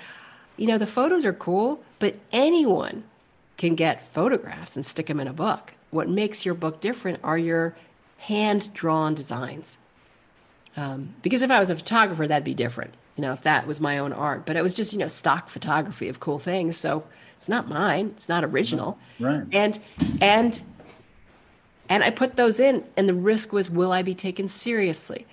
[0.56, 3.04] you know, the photos are cool, but anyone
[3.58, 5.74] can get photographs and stick them in a book.
[5.90, 7.76] What makes your book different are your
[8.18, 9.76] hand drawn designs.
[10.76, 13.80] Um, because if I was a photographer, that'd be different you know, if that was
[13.80, 14.46] my own art.
[14.46, 16.76] But it was just, you know, stock photography of cool things.
[16.76, 17.02] So
[17.34, 18.12] it's not mine.
[18.14, 18.96] It's not original.
[19.18, 19.44] Right.
[19.50, 19.80] And
[20.20, 20.60] and
[21.88, 25.26] and I put those in, and the risk was, will I be taken seriously?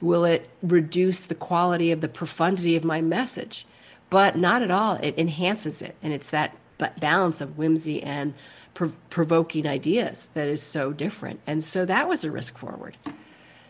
[0.00, 3.66] Will it reduce the quality of the profundity of my message?
[4.10, 4.94] But not at all.
[5.02, 8.34] It enhances it, and it's that balance of whimsy and
[8.74, 11.40] prov- provoking ideas that is so different.
[11.46, 12.96] And so that was a risk forward.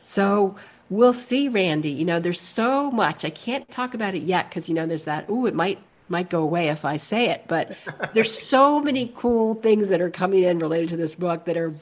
[0.05, 0.57] So
[0.91, 1.91] we'll see, Randy.
[1.91, 3.25] You know, there's so much.
[3.25, 5.29] I can't talk about it yet because you know there's that.
[5.31, 5.79] Ooh, it might
[6.09, 7.77] might go away if I say it, but
[8.15, 11.75] there's so many cool things that are coming in related to this book that are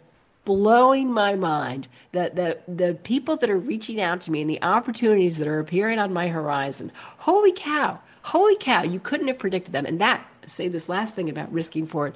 [0.45, 1.89] blowing my mind.
[2.13, 5.59] That the the people that are reaching out to me and the opportunities that are
[5.59, 6.93] appearing on my horizon.
[7.19, 8.01] Holy cow!
[8.23, 8.83] Holy cow!
[8.83, 9.87] You couldn't have predicted them.
[9.87, 12.15] And that say this last thing about risking forward.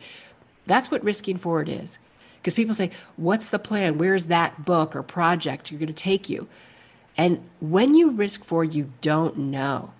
[0.67, 1.99] That's what risking forward is.
[2.37, 3.99] Because people say, What's the plan?
[3.99, 6.49] Where's that book or project you're going to take you?
[7.17, 9.93] And when you risk forward, you don't know.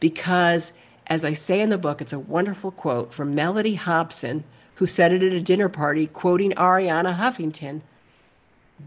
[0.00, 0.72] Because,
[1.06, 4.44] as I say in the book, it's a wonderful quote from Mellody Hobson,
[4.76, 7.82] who said it at a dinner party, quoting Arianna Huffington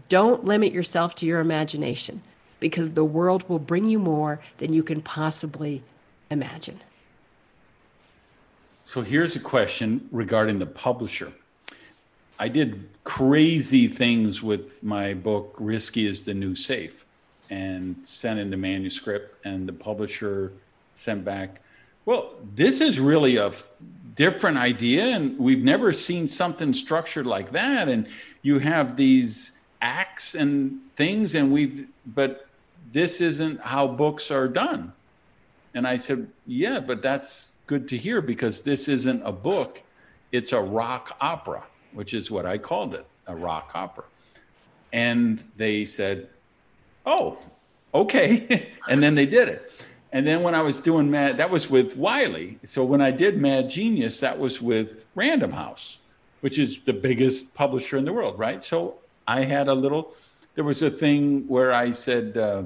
[0.08, 2.22] Don't limit yourself to your imagination,
[2.60, 5.82] because the world will bring you more than you can possibly
[6.30, 6.80] imagine.
[8.86, 11.32] So here's a question regarding the publisher.
[12.38, 17.04] I did crazy things with my book, Risky is the New Safe
[17.50, 20.52] and sent in the manuscript, and the publisher
[20.94, 21.60] sent back,
[22.04, 23.50] well, this is really a
[24.14, 27.88] different idea, and we've never seen something structured like that.
[27.88, 28.06] And
[28.42, 29.50] you have these
[29.82, 32.46] acts and things, and we've, but
[32.92, 34.92] this isn't how books are done.
[35.74, 39.82] And I said, yeah, but that's good to hear because this isn't a book,
[40.32, 44.04] it's a rock opera, which is what I called it a rock opera.
[44.92, 46.28] And they said,
[47.04, 47.38] oh,
[47.92, 48.70] okay.
[48.88, 49.72] and then they did it.
[50.12, 52.58] And then when I was doing Mad, that was with Wiley.
[52.64, 55.98] So when I did Mad Genius, that was with Random House,
[56.40, 58.62] which is the biggest publisher in the world, right?
[58.62, 58.94] So
[59.26, 60.14] I had a little,
[60.54, 62.62] there was a thing where I said, uh,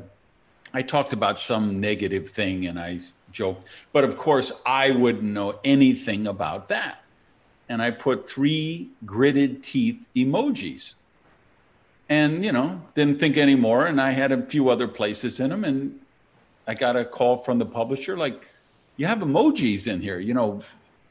[0.73, 2.99] I talked about some negative thing and I
[3.33, 7.03] joked, but of course I wouldn't know anything about that.
[7.71, 10.97] and I put three gritted teeth emojis.
[12.09, 13.87] And, you know, didn't think anymore.
[13.87, 15.63] And I had a few other places in them.
[15.63, 16.01] And
[16.67, 18.49] I got a call from the publisher like,
[18.97, 20.19] you have emojis in here.
[20.19, 20.63] You know,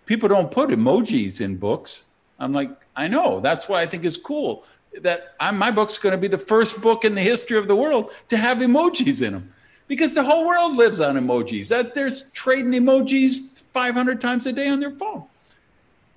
[0.05, 2.03] people don't put emojis in books.
[2.39, 3.39] I'm like, I know.
[3.39, 4.65] That's why I think it's cool
[5.01, 7.75] that I'm, my book's going to be the first book in the history of the
[7.75, 9.49] world to have emojis in them
[9.87, 11.69] because the whole world lives on emojis.
[11.69, 15.23] That there's trading emojis 500 times a day on their phone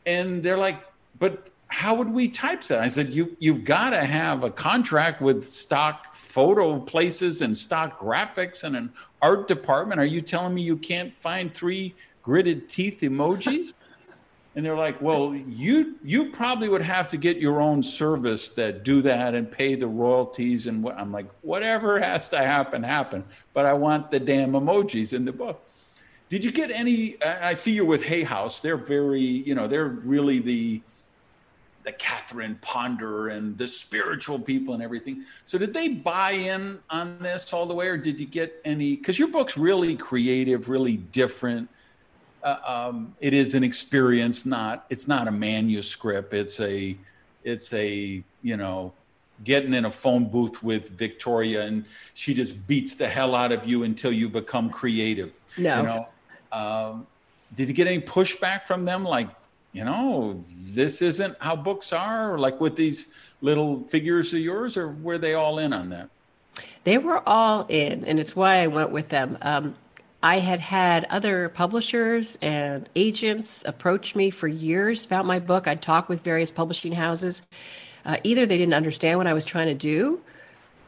[0.06, 0.82] and they're like,
[1.18, 2.80] but how would we typeset?
[2.80, 7.98] I said, you you've got to have a contract with stock photo places and stock
[7.98, 8.92] graphics and an
[9.22, 10.00] art department.
[10.00, 13.72] Are you telling me you can't find three gritted teeth emojis?
[14.54, 18.84] And they're like, well, you you probably would have to get your own service that
[18.84, 20.98] do that and pay the royalties and what.
[20.98, 23.24] I'm like, whatever has to happen, happen.
[23.54, 25.62] But I want the damn emojis in the book.
[26.28, 27.22] Did you get any?
[27.22, 28.60] I see you're with Hay House.
[28.60, 30.82] They're very, you know, they're really the
[31.84, 35.24] the Catherine Ponder and the spiritual people and everything.
[35.46, 38.96] So did they buy in on this all the way, or did you get any?
[38.96, 41.68] Because your book's really creative, really different.
[42.42, 46.34] Uh, um, it is an experience, not it's not a manuscript.
[46.34, 46.96] It's a
[47.44, 48.92] it's a you know
[49.44, 51.84] getting in a phone booth with Victoria and
[52.14, 55.34] she just beats the hell out of you until you become creative.
[55.58, 55.76] No.
[55.76, 56.08] You know,
[56.52, 57.06] um,
[57.54, 59.04] did you get any pushback from them?
[59.04, 59.28] Like,
[59.72, 64.90] you know, this isn't how books are, like with these little figures of yours, or
[64.90, 66.08] were they all in on that?
[66.84, 69.38] They were all in, and it's why I went with them.
[69.42, 69.74] Um,
[70.22, 75.66] I had had other publishers and agents approach me for years about my book.
[75.66, 77.42] I'd talk with various publishing houses.
[78.04, 80.20] Uh, either they didn't understand what I was trying to do,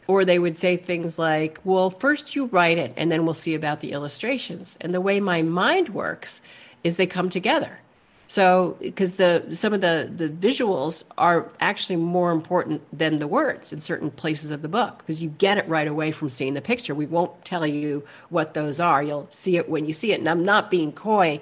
[0.06, 3.54] or they would say things like, well, first you write it and then we'll see
[3.54, 4.78] about the illustrations.
[4.80, 6.40] And the way my mind works
[6.84, 7.80] is they come together.
[8.26, 13.72] So, because the some of the the visuals are actually more important than the words
[13.72, 16.62] in certain places of the book, because you get it right away from seeing the
[16.62, 16.94] picture.
[16.94, 19.02] We won't tell you what those are.
[19.02, 20.20] You'll see it when you see it.
[20.20, 21.40] And I'm not being coy.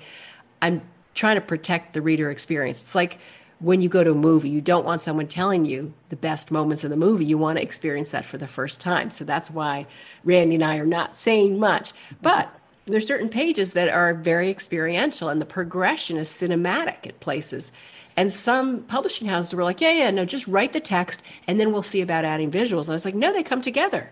[0.61, 0.83] I'm
[1.15, 2.81] trying to protect the reader experience.
[2.81, 3.19] It's like
[3.61, 6.83] when you go to a movie, you don't want someone telling you the best moments
[6.83, 7.25] of the movie.
[7.25, 9.11] You want to experience that for the first time.
[9.13, 9.87] So that's why
[10.25, 11.93] Randy and I are not saying much.
[12.21, 12.53] But
[12.87, 17.73] there's certain pages that are very experiential and the progression is cinematic at places.
[18.17, 21.73] And some publishing houses were like, yeah, yeah, no, just write the text and then
[21.73, 22.83] we'll see about adding visuals.
[22.83, 24.11] And I was like, no, they come together.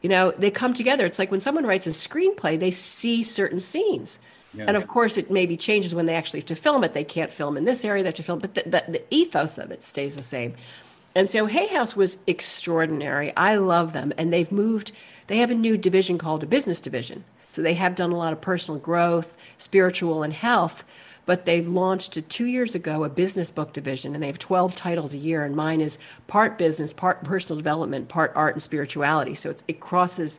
[0.00, 1.06] You know, they come together.
[1.06, 4.20] It's like when someone writes a screenplay, they see certain scenes.
[4.54, 4.64] Yeah.
[4.68, 6.92] And of course, it maybe changes when they actually have to film it.
[6.92, 9.58] They can't film in this area, they have to film, but the, the, the ethos
[9.58, 10.54] of it stays the same.
[11.14, 13.36] And so Hay House was extraordinary.
[13.36, 14.12] I love them.
[14.16, 14.92] And they've moved,
[15.32, 17.24] they have a new division called a business division.
[17.52, 20.84] So they have done a lot of personal growth, spiritual, and health.
[21.24, 25.14] But they've launched two years ago a business book division, and they have 12 titles
[25.14, 25.42] a year.
[25.42, 29.34] And mine is part business, part personal development, part art and spirituality.
[29.34, 30.38] So it crosses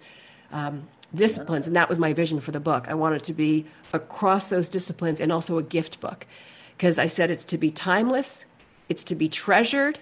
[0.52, 1.66] um, disciplines.
[1.66, 2.86] And that was my vision for the book.
[2.88, 6.28] I wanted to be across those disciplines and also a gift book
[6.78, 8.46] because I said it's to be timeless,
[8.90, 9.98] it's to be treasured,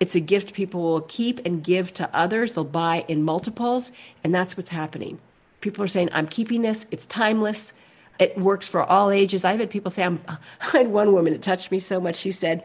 [0.00, 2.54] it's a gift people will keep and give to others.
[2.54, 3.92] They'll buy in multiples.
[4.22, 5.18] And that's what's happening.
[5.60, 7.72] People are saying, I'm keeping this, it's timeless.
[8.18, 9.44] It works for all ages.
[9.44, 10.38] I've had people say, I'm, I
[10.76, 12.16] had one woman, it touched me so much.
[12.16, 12.64] She said,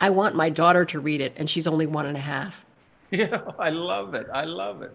[0.00, 2.64] I want my daughter to read it, and she's only one and a half.
[3.10, 4.26] Yeah, I love it.
[4.34, 4.94] I love it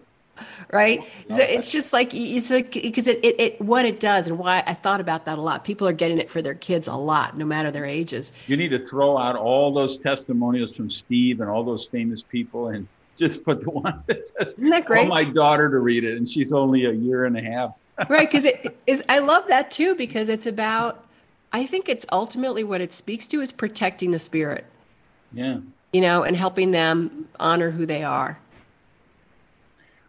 [0.72, 1.00] right?
[1.30, 4.74] So it's just like it's because it, it, it what it does and why i
[4.74, 7.44] thought about that a lot people are getting it for their kids a lot no
[7.44, 8.32] matter their ages.
[8.46, 12.68] You need to throw out all those testimonials from steve and all those famous people
[12.68, 15.08] and just put the one that says Isn't that great?
[15.08, 17.74] my daughter to read it and she's only a year and a half.
[18.08, 21.04] Right because it is i love that too because it's about
[21.52, 24.64] i think it's ultimately what it speaks to is protecting the spirit.
[25.32, 25.58] Yeah.
[25.92, 28.38] You know and helping them honor who they are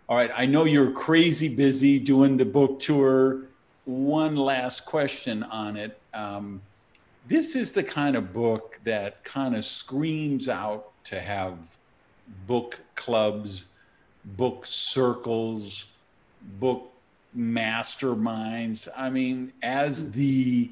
[0.07, 3.45] all right, I know you're crazy busy doing the book tour.
[3.85, 5.99] One last question on it.
[6.13, 6.61] Um,
[7.27, 11.77] this is the kind of book that kind of screams out to have
[12.45, 13.65] book clubs,
[14.37, 15.85] book circles,
[16.59, 16.91] book
[17.35, 18.87] masterminds.
[18.95, 20.69] I mean, as the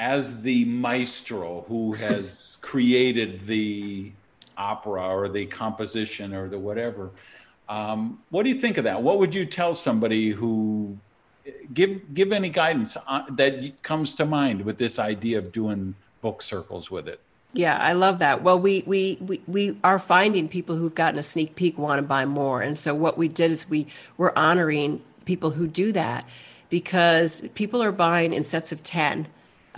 [0.00, 4.10] as the maestro who has created the
[4.56, 7.10] opera or the composition or the whatever,
[7.70, 9.00] um, what do you think of that?
[9.00, 10.98] What would you tell somebody who
[11.72, 16.42] give give any guidance on, that comes to mind with this idea of doing book
[16.42, 17.20] circles with it?
[17.52, 18.42] Yeah, I love that.
[18.42, 22.02] Well, we we we we are finding people who've gotten a sneak peek want to
[22.02, 23.86] buy more, and so what we did is we
[24.18, 26.26] we're honoring people who do that
[26.70, 29.28] because people are buying in sets of ten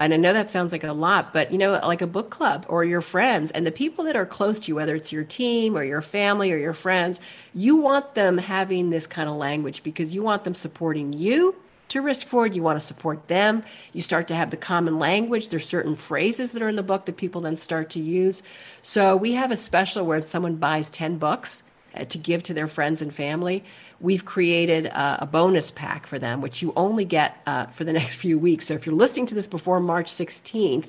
[0.04, 2.66] And I know that sounds like a lot, but you know, like a book club
[2.68, 5.76] or your friends and the people that are close to you, whether it's your team
[5.76, 7.20] or your family or your friends,
[7.54, 11.54] you want them having this kind of language because you want them supporting you
[11.88, 12.56] to risk forward.
[12.56, 13.62] You want to support them.
[13.92, 15.50] You start to have the common language.
[15.50, 18.42] There's certain phrases that are in the book that people then start to use.
[18.82, 21.62] So we have a special where someone buys 10 books
[21.94, 23.62] uh, to give to their friends and family.
[24.02, 27.92] We've created a, a bonus pack for them, which you only get uh, for the
[27.98, 28.66] next few weeks.
[28.66, 30.88] So if you're listening to this before March 16th,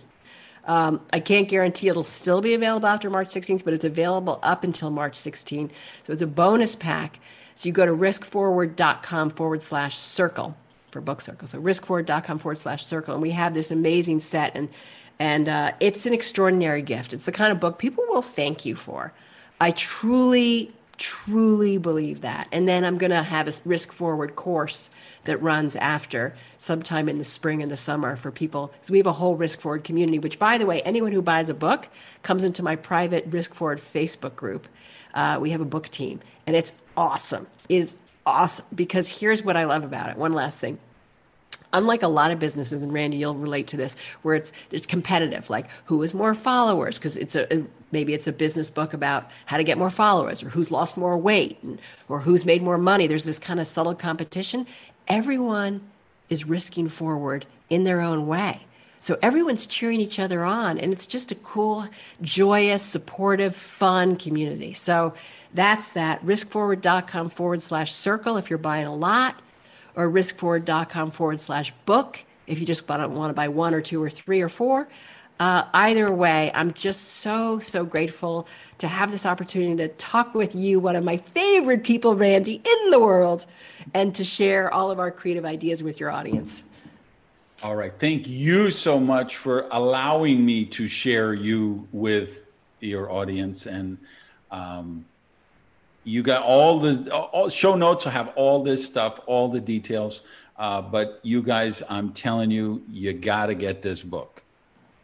[0.65, 4.63] um, I can't guarantee it'll still be available after March 16th, but it's available up
[4.63, 5.71] until March 16th.
[6.03, 7.19] So it's a bonus pack.
[7.55, 10.57] So you go to riskforward.com forward slash circle
[10.89, 11.47] for book circle.
[11.47, 13.13] So riskforward.com forward slash circle.
[13.13, 14.69] And we have this amazing set and
[15.19, 17.13] and uh, it's an extraordinary gift.
[17.13, 19.13] It's the kind of book people will thank you for.
[19.61, 20.73] I truly,
[21.03, 22.47] truly believe that.
[22.53, 24.89] And then I'm going to have a risk forward course
[25.25, 28.67] that runs after sometime in the spring and the summer for people.
[28.67, 31.49] Because we have a whole risk forward community, which, by the way, anyone who buys
[31.49, 31.89] a book
[32.21, 34.65] comes into my private risk forward Facebook group.
[35.13, 37.47] Uh, we have a book team, and it's awesome.
[37.67, 40.15] It is awesome because here's what I love about it.
[40.15, 40.79] One last thing.
[41.73, 45.49] Unlike a lot of businesses, and Randy, you'll relate to this, where it's it's competitive,
[45.49, 49.29] like who has more followers, because it's a uh, maybe it's a business book about
[49.45, 51.57] how to get more followers, or who's lost more weight,
[52.07, 53.07] or who's made more money.
[53.07, 54.67] There's this kind of subtle competition.
[55.07, 55.81] Everyone
[56.29, 58.61] is risking forward in their own way.
[58.99, 61.89] So everyone's cheering each other on, and it's just a cool,
[62.21, 64.71] joyous, supportive, fun community.
[64.71, 65.13] So
[65.53, 69.41] that's that riskforward.com forward slash circle if you're buying a lot,
[69.95, 74.09] or riskforward.com forward slash book if you just want to buy one or two or
[74.09, 74.87] three or four.
[75.39, 80.55] Uh, either way, I'm just so, so grateful to have this opportunity to talk with
[80.55, 83.45] you, one of my favorite people, Randy, in the world,
[83.93, 86.65] and to share all of our creative ideas with your audience.
[87.63, 87.93] All right.
[87.97, 92.45] Thank you so much for allowing me to share you with
[92.81, 93.65] your audience.
[93.65, 93.97] And
[94.51, 95.05] um,
[96.03, 98.05] you got all the all show notes.
[98.05, 100.23] I have all this stuff, all the details.
[100.57, 104.43] Uh, but you guys, I'm telling you, you got to get this book.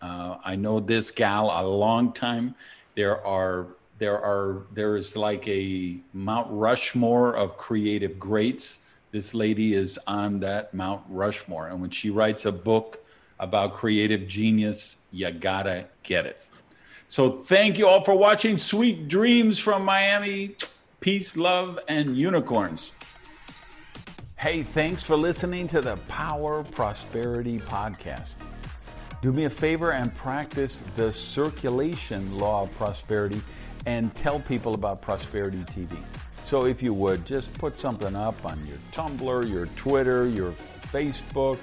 [0.02, 2.56] Uh, I know this gal a long time.
[2.96, 8.92] There are there are there is like a Mount Rushmore of creative greats.
[9.12, 13.04] This lady is on that Mount Rushmore, and when she writes a book
[13.40, 16.46] about creative genius, you gotta get it.
[17.08, 18.58] So thank you all for watching.
[18.58, 20.56] Sweet dreams from Miami
[21.00, 22.92] peace, love, and unicorns.
[24.36, 28.36] Hey, thanks for listening to the Power Prosperity Podcast.
[29.22, 33.42] Do me a favor and practice the circulation law of prosperity
[33.86, 35.98] and tell people about Prosperity TV.
[36.46, 40.52] So, if you would, just put something up on your Tumblr, your Twitter, your
[40.92, 41.58] Facebook,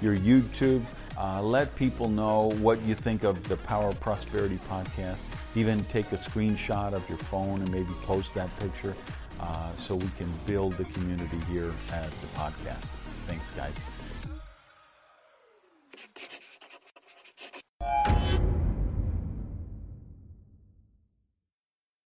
[0.00, 0.82] your YouTube.
[1.18, 5.18] Uh, let people know what you think of the Power Prosperity podcast.
[5.54, 8.96] Even take a screenshot of your phone and maybe post that picture
[9.40, 12.88] uh, so we can build the community here at the podcast.
[13.26, 13.74] Thanks, guys.